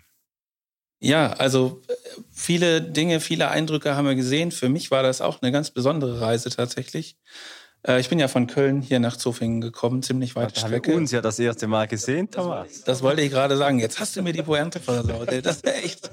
Ja, 0.99 1.31
also 1.33 1.81
äh, 1.87 1.93
viele 2.31 2.81
Dinge, 2.81 3.19
viele 3.19 3.49
Eindrücke 3.49 3.95
haben 3.95 4.05
wir 4.05 4.15
gesehen. 4.15 4.51
Für 4.51 4.69
mich 4.69 4.91
war 4.91 5.03
das 5.03 5.21
auch 5.21 5.41
eine 5.41 5.51
ganz 5.51 5.71
besondere 5.71 6.19
Reise 6.19 6.49
tatsächlich. 6.49 7.17
Äh, 7.87 8.01
ich 8.01 8.09
bin 8.09 8.19
ja 8.19 8.27
von 8.27 8.47
Köln 8.47 8.81
hier 8.81 8.99
nach 8.99 9.15
Zofingen 9.15 9.61
gekommen, 9.61 10.03
ziemlich 10.03 10.35
weit 10.35 10.55
da 10.57 10.59
Strecke. 10.61 10.89
Haben 10.89 10.95
wir 10.95 10.95
uns 10.97 11.11
ja 11.11 11.21
das 11.21 11.39
erste 11.39 11.67
Mal 11.67 11.87
gesehen, 11.87 12.29
Thomas. 12.29 12.83
Das 12.83 13.01
wollte 13.01 13.21
ich 13.21 13.31
gerade 13.31 13.55
sagen. 13.55 13.79
Jetzt 13.79 13.99
hast 13.99 14.15
du 14.15 14.21
mir 14.21 14.33
die 14.33 14.43
Pointe 14.43 14.79
versaut. 14.79 15.29
Das 15.43 15.57
ist 15.57 15.67
echt. 15.67 16.11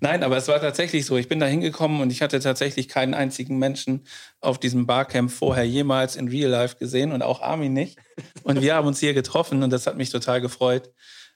Nein, 0.00 0.22
aber 0.22 0.36
es 0.36 0.46
war 0.48 0.60
tatsächlich 0.60 1.06
so. 1.06 1.16
Ich 1.16 1.28
bin 1.28 1.40
da 1.40 1.46
hingekommen 1.46 2.00
und 2.00 2.10
ich 2.10 2.22
hatte 2.22 2.38
tatsächlich 2.40 2.88
keinen 2.88 3.14
einzigen 3.14 3.58
Menschen 3.58 4.04
auf 4.40 4.58
diesem 4.58 4.86
Barcamp 4.86 5.30
vorher 5.30 5.64
jemals 5.64 6.16
in 6.16 6.28
Real 6.28 6.50
Life 6.50 6.76
gesehen 6.76 7.12
und 7.12 7.22
auch 7.22 7.40
Armin 7.40 7.72
nicht. 7.72 7.98
Und 8.44 8.62
wir 8.62 8.74
haben 8.74 8.86
uns 8.86 9.00
hier 9.00 9.14
getroffen 9.14 9.62
und 9.62 9.70
das 9.70 9.86
hat 9.86 9.96
mich 9.96 10.10
total 10.10 10.40
gefreut 10.40 10.90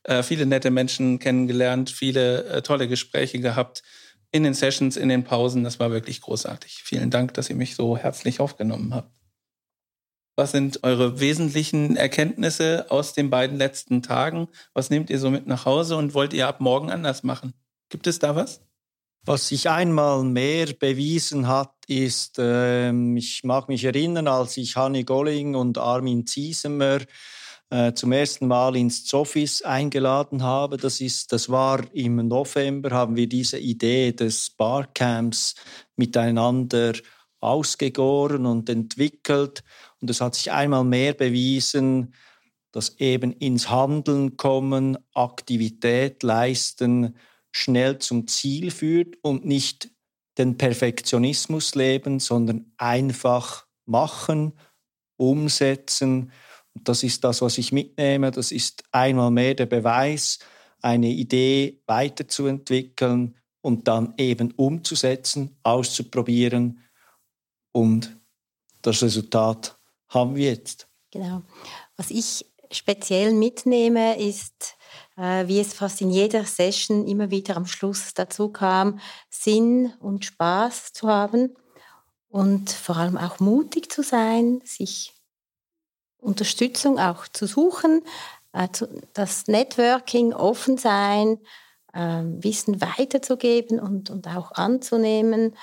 äh, 0.05 0.23
viele 0.23 0.47
nette 0.47 0.71
Menschen 0.71 1.19
kennengelernt, 1.19 1.91
viele 1.91 2.45
äh, 2.45 2.63
tolle 2.63 2.89
Gespräche 2.89 3.41
gehabt 3.41 3.83
in 4.31 4.43
den 4.43 4.55
Sessions, 4.55 4.97
in 4.97 5.09
den 5.09 5.25
Pausen. 5.25 5.65
Das 5.65 5.79
war 5.79 5.91
wirklich 5.91 6.21
großartig. 6.21 6.83
Vielen 6.85 7.11
Dank, 7.11 7.35
dass 7.35 7.51
ihr 7.51 7.57
mich 7.57 7.75
so 7.75 7.97
herzlich 7.97 8.41
aufgenommen 8.41 8.95
habt. 8.95 9.11
Was 10.37 10.51
sind 10.51 10.83
eure 10.83 11.21
wesentlichen 11.21 11.97
Erkenntnisse 11.97 12.87
aus 12.91 13.13
den 13.13 13.31
beiden 13.31 13.57
letzten 13.57 14.03
Tagen? 14.03 14.49
Was 14.73 14.91
nehmt 14.91 15.09
ihr 15.11 15.21
so 15.21 15.31
mit 15.31 15.47
nach 15.47 15.65
Hause 15.65 15.97
und 15.97 16.15
wollt 16.15 16.33
ihr 16.33 16.49
ab 16.49 16.61
morgen 16.61 16.91
anders 16.91 17.23
machen? 17.23 17.55
Gibt 17.89 18.09
es 18.09 18.19
da 18.19 18.35
was? 18.35 18.61
Was 19.27 19.49
sich 19.49 19.71
einmal 19.71 20.25
mehr 20.25 20.67
bewiesen 20.75 21.47
hat, 21.47 21.73
ist, 21.87 22.39
äh, 22.39 22.93
ich 23.15 23.45
mag 23.45 23.69
mich 23.69 23.85
erinnern, 23.85 24.29
als 24.29 24.57
ich 24.57 24.77
Hanni 24.77 25.05
Golling 25.05 25.55
und 25.55 25.79
Armin 25.79 26.27
Ziesemer 26.27 26.99
zum 27.95 28.13
ersten 28.13 28.47
Mal 28.47 28.77
ins 28.77 29.05
Zofis 29.05 29.63
eingeladen 29.63 30.43
habe. 30.43 30.77
Das, 30.77 31.01
ist, 31.01 31.33
das 31.33 31.49
war 31.49 31.83
im 31.93 32.17
November, 32.29 32.91
haben 32.91 33.17
wir 33.17 33.29
diese 33.29 33.59
Idee 33.59 34.13
des 34.13 34.51
Barcamps 34.51 35.55
miteinander 35.97 36.93
ausgegoren 37.41 38.47
und 38.47 38.69
entwickelt. 38.69 39.65
Und 40.01 40.11
es 40.11 40.21
hat 40.21 40.35
sich 40.35 40.53
einmal 40.53 40.85
mehr 40.85 41.15
bewiesen, 41.15 42.15
dass 42.71 42.99
eben 42.99 43.33
ins 43.33 43.71
Handeln 43.71 44.37
kommen, 44.37 44.99
Aktivität 45.15 46.23
leisten, 46.23 47.17
schnell 47.53 47.99
zum 47.99 48.27
Ziel 48.27 48.71
führt 48.71 49.17
und 49.23 49.45
nicht 49.45 49.91
den 50.39 50.59
Perfektionismus 50.59 51.75
leben, 51.75 52.19
sondern 52.19 52.73
einfach 52.77 53.67
machen, 53.87 54.53
umsetzen 55.17 56.33
das 56.75 57.03
ist 57.03 57.25
das, 57.25 57.41
was 57.41 57.59
ich 57.59 57.73
mitnehme. 57.73 58.31
Das 58.31 58.53
ist 58.53 58.85
einmal 58.91 59.31
mehr 59.31 59.55
der 59.55 59.67
Beweis, 59.67 60.39
eine 60.83 61.09
Idee 61.09 61.81
weiterzuentwickeln 61.87 63.37
und 63.63 63.89
dann 63.89 64.15
eben 64.19 64.53
umzusetzen, 64.53 65.57
auszuprobieren. 65.63 66.81
Und 67.73 68.17
das 68.83 69.03
Resultat 69.03 69.79
haben 70.09 70.35
wir 70.37 70.51
jetzt. 70.51 70.89
Genau. 71.11 71.43
Was 71.97 72.11
ich 72.11 72.45
speziell 72.71 73.33
mitnehme, 73.33 74.19
ist, 74.21 74.77
äh, 75.17 75.47
wie 75.47 75.61
es 75.61 75.75
fast 75.75 76.01
in 76.01 76.11
jeder 76.11 76.45
Session 76.45 77.07
immer 77.07 77.31
wieder 77.31 77.57
am 77.57 77.67
Schluss 77.67 78.13
dazu 78.15 78.51
kam, 78.51 79.01
Sinn 79.31 79.95
und 80.01 80.25
Spaß 80.25 80.93
zu 80.93 81.09
haben 81.09 81.55
und 82.29 82.71
vor 82.71 82.97
allem 82.97 83.17
auch 83.17 83.39
mutig 83.41 83.91
zu 83.91 84.03
sein, 84.03 84.61
sich 84.65 85.14
Unterstützung 86.25 86.99
auch 86.99 87.29
zu 87.29 87.47
suchen, 87.47 88.03
äh, 88.53 88.69
das 89.13 89.47
Networking, 89.47 90.33
offen 90.33 90.79
sein, 90.79 91.39
ähm, 91.95 92.43
Wissen 92.43 92.81
weiterzugeben 92.81 93.79
und, 93.79 94.11
und 94.11 94.27
auch 94.29 94.53
anzunehmen. 94.53 95.55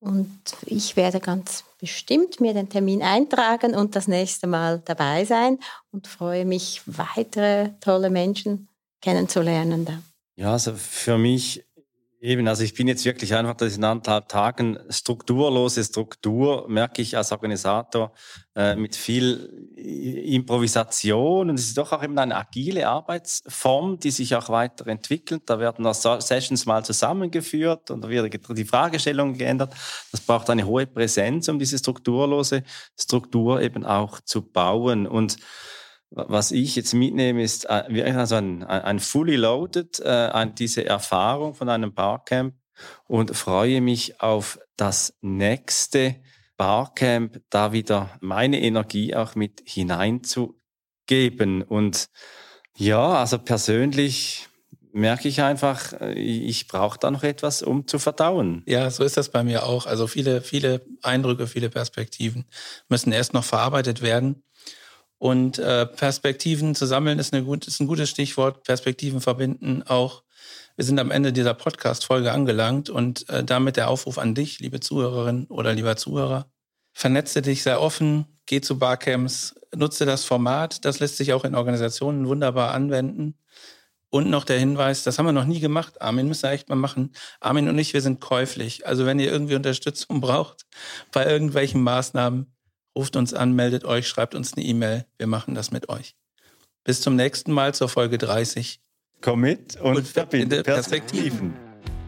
Und 0.00 0.40
ich 0.66 0.96
werde 0.96 1.20
ganz 1.20 1.64
bestimmt 1.78 2.40
mir 2.40 2.54
den 2.54 2.68
Termin 2.68 3.02
eintragen 3.02 3.74
und 3.74 3.94
das 3.94 4.08
nächste 4.08 4.48
Mal 4.48 4.82
dabei 4.84 5.24
sein 5.24 5.58
und 5.92 6.08
freue 6.08 6.44
mich, 6.44 6.82
weitere 6.86 7.70
tolle 7.80 8.10
Menschen 8.10 8.68
kennenzulernen. 9.00 10.02
Ja, 10.36 10.52
also 10.52 10.74
für 10.74 11.18
mich 11.18 11.64
Eben, 12.24 12.46
also 12.46 12.62
ich 12.62 12.74
bin 12.74 12.86
jetzt 12.86 13.04
wirklich 13.04 13.34
einfach, 13.34 13.54
dass 13.54 13.76
in 13.76 13.82
anderthalb 13.82 14.28
Tagen 14.28 14.78
strukturlose 14.90 15.82
Struktur, 15.82 16.68
merke 16.68 17.02
ich 17.02 17.16
als 17.16 17.32
Organisator, 17.32 18.12
äh, 18.54 18.76
mit 18.76 18.94
viel 18.94 19.74
Improvisation 19.74 21.50
und 21.50 21.58
es 21.58 21.66
ist 21.66 21.78
doch 21.78 21.90
auch 21.90 22.00
eben 22.00 22.16
eine 22.16 22.36
agile 22.36 22.86
Arbeitsform, 22.86 23.98
die 23.98 24.12
sich 24.12 24.36
auch 24.36 24.50
weiterentwickelt. 24.50 25.42
Da 25.46 25.58
werden 25.58 25.84
auch 25.84 25.94
Sessions 25.94 26.64
mal 26.64 26.84
zusammengeführt 26.84 27.90
und 27.90 28.04
da 28.04 28.08
wird 28.08 28.38
die 28.56 28.64
Fragestellung 28.64 29.36
geändert. 29.36 29.74
Das 30.12 30.20
braucht 30.20 30.48
eine 30.48 30.64
hohe 30.64 30.86
Präsenz, 30.86 31.48
um 31.48 31.58
diese 31.58 31.76
strukturlose 31.76 32.62
Struktur 32.96 33.60
eben 33.60 33.84
auch 33.84 34.20
zu 34.20 34.42
bauen 34.42 35.08
und 35.08 35.38
was 36.14 36.50
ich 36.50 36.76
jetzt 36.76 36.94
mitnehme, 36.94 37.42
ist 37.42 37.64
äh, 37.66 38.12
also 38.14 38.36
ein, 38.36 38.62
ein 38.64 39.00
fully 39.00 39.36
loaded, 39.36 40.00
äh, 40.00 40.46
diese 40.58 40.84
Erfahrung 40.84 41.54
von 41.54 41.68
einem 41.68 41.94
Barcamp 41.94 42.54
und 43.06 43.36
freue 43.36 43.80
mich 43.80 44.20
auf 44.20 44.58
das 44.76 45.14
nächste 45.20 46.16
Barcamp, 46.56 47.40
da 47.50 47.72
wieder 47.72 48.10
meine 48.20 48.60
Energie 48.60 49.14
auch 49.14 49.34
mit 49.34 49.62
hineinzugeben. 49.64 51.62
Und 51.62 52.08
ja, 52.76 53.14
also 53.14 53.38
persönlich 53.38 54.48
merke 54.92 55.28
ich 55.28 55.40
einfach, 55.40 55.94
äh, 56.00 56.12
ich 56.12 56.68
brauche 56.68 56.98
da 56.98 57.10
noch 57.10 57.22
etwas, 57.22 57.62
um 57.62 57.86
zu 57.86 57.98
verdauen. 57.98 58.62
Ja, 58.66 58.90
so 58.90 59.04
ist 59.04 59.16
das 59.16 59.30
bei 59.30 59.42
mir 59.42 59.64
auch. 59.64 59.86
Also 59.86 60.06
viele, 60.06 60.42
viele 60.42 60.84
Eindrücke, 61.02 61.46
viele 61.46 61.70
Perspektiven 61.70 62.44
müssen 62.88 63.12
erst 63.12 63.32
noch 63.32 63.44
verarbeitet 63.44 64.02
werden. 64.02 64.42
Und 65.22 65.60
äh, 65.60 65.86
Perspektiven 65.86 66.74
zu 66.74 66.84
sammeln 66.84 67.20
ist, 67.20 67.32
eine 67.32 67.44
gut, 67.44 67.68
ist 67.68 67.78
ein 67.78 67.86
gutes 67.86 68.10
Stichwort. 68.10 68.64
Perspektiven 68.64 69.20
verbinden 69.20 69.84
auch. 69.84 70.24
Wir 70.74 70.84
sind 70.84 70.98
am 70.98 71.12
Ende 71.12 71.32
dieser 71.32 71.54
Podcast-Folge 71.54 72.32
angelangt 72.32 72.90
und 72.90 73.28
äh, 73.28 73.44
damit 73.44 73.76
der 73.76 73.88
Aufruf 73.88 74.18
an 74.18 74.34
dich, 74.34 74.58
liebe 74.58 74.80
Zuhörerin 74.80 75.46
oder 75.46 75.74
lieber 75.74 75.94
Zuhörer. 75.94 76.50
Vernetze 76.92 77.40
dich 77.40 77.62
sehr 77.62 77.80
offen, 77.80 78.26
geh 78.46 78.60
zu 78.60 78.80
Barcamps, 78.80 79.54
nutze 79.72 80.06
das 80.06 80.24
Format. 80.24 80.84
Das 80.84 80.98
lässt 80.98 81.18
sich 81.18 81.32
auch 81.32 81.44
in 81.44 81.54
Organisationen 81.54 82.26
wunderbar 82.26 82.74
anwenden. 82.74 83.36
Und 84.10 84.28
noch 84.28 84.42
der 84.42 84.58
Hinweis, 84.58 85.04
das 85.04 85.20
haben 85.20 85.26
wir 85.26 85.32
noch 85.32 85.44
nie 85.44 85.60
gemacht. 85.60 86.02
Armin 86.02 86.26
müssen 86.26 86.42
wir 86.42 86.50
echt 86.50 86.68
mal 86.68 86.74
machen. 86.74 87.14
Armin 87.38 87.68
und 87.68 87.78
ich, 87.78 87.94
wir 87.94 88.02
sind 88.02 88.20
käuflich. 88.20 88.88
Also 88.88 89.06
wenn 89.06 89.20
ihr 89.20 89.30
irgendwie 89.30 89.54
Unterstützung 89.54 90.20
braucht 90.20 90.66
bei 91.12 91.24
irgendwelchen 91.24 91.80
Maßnahmen, 91.80 92.51
ruft 92.96 93.16
uns 93.16 93.34
an, 93.34 93.52
meldet 93.52 93.84
euch, 93.84 94.08
schreibt 94.08 94.34
uns 94.34 94.54
eine 94.54 94.64
E-Mail. 94.64 95.06
Wir 95.18 95.26
machen 95.26 95.54
das 95.54 95.70
mit 95.70 95.88
euch. 95.88 96.14
Bis 96.84 97.00
zum 97.00 97.16
nächsten 97.16 97.52
Mal 97.52 97.74
zur 97.74 97.88
Folge 97.88 98.18
30. 98.18 98.80
Komm 99.20 99.40
mit 99.40 99.80
und, 99.80 99.96
und 99.96 100.08
verbinde 100.08 100.62
Perspektiven. 100.62 101.54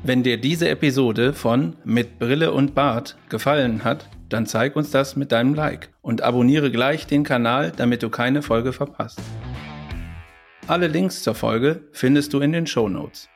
Wenn 0.03 0.23
dir 0.23 0.37
diese 0.37 0.69
Episode 0.69 1.33
von 1.33 1.77
Mit 1.85 2.19
Brille 2.19 2.53
und 2.53 2.75
Bart 2.75 3.17
gefallen 3.29 3.85
hat, 3.85 4.09
dann 4.29 4.47
zeig 4.47 4.77
uns 4.77 4.91
das 4.91 5.17
mit 5.17 5.33
deinem 5.33 5.55
Like 5.55 5.91
und 6.03 6.23
abonniere 6.23 6.71
gleich 6.71 7.07
den 7.07 7.25
Kanal, 7.25 7.73
damit 7.75 8.03
du 8.03 8.11
keine 8.11 8.43
Folge 8.43 8.73
verpasst. 8.73 9.21
Alle 10.67 10.89
Links 10.89 11.23
zur 11.23 11.35
Folge 11.35 11.89
findest 11.93 12.33
du 12.33 12.41
in 12.41 12.53
den 12.53 12.67
Show 12.67 12.89
Notes. 12.89 13.29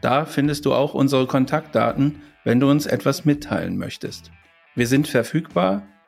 Da 0.00 0.26
findest 0.26 0.64
du 0.64 0.74
auch 0.74 0.94
unsere 0.94 1.26
Kontaktdaten, 1.26 2.22
wenn 2.44 2.60
du 2.60 2.70
uns 2.70 2.86
etwas 2.86 3.24
mitteilen 3.24 3.78
möchtest. 3.78 4.30
Wir 4.74 4.86
sind 4.86 5.08
verfügbar 5.08 5.82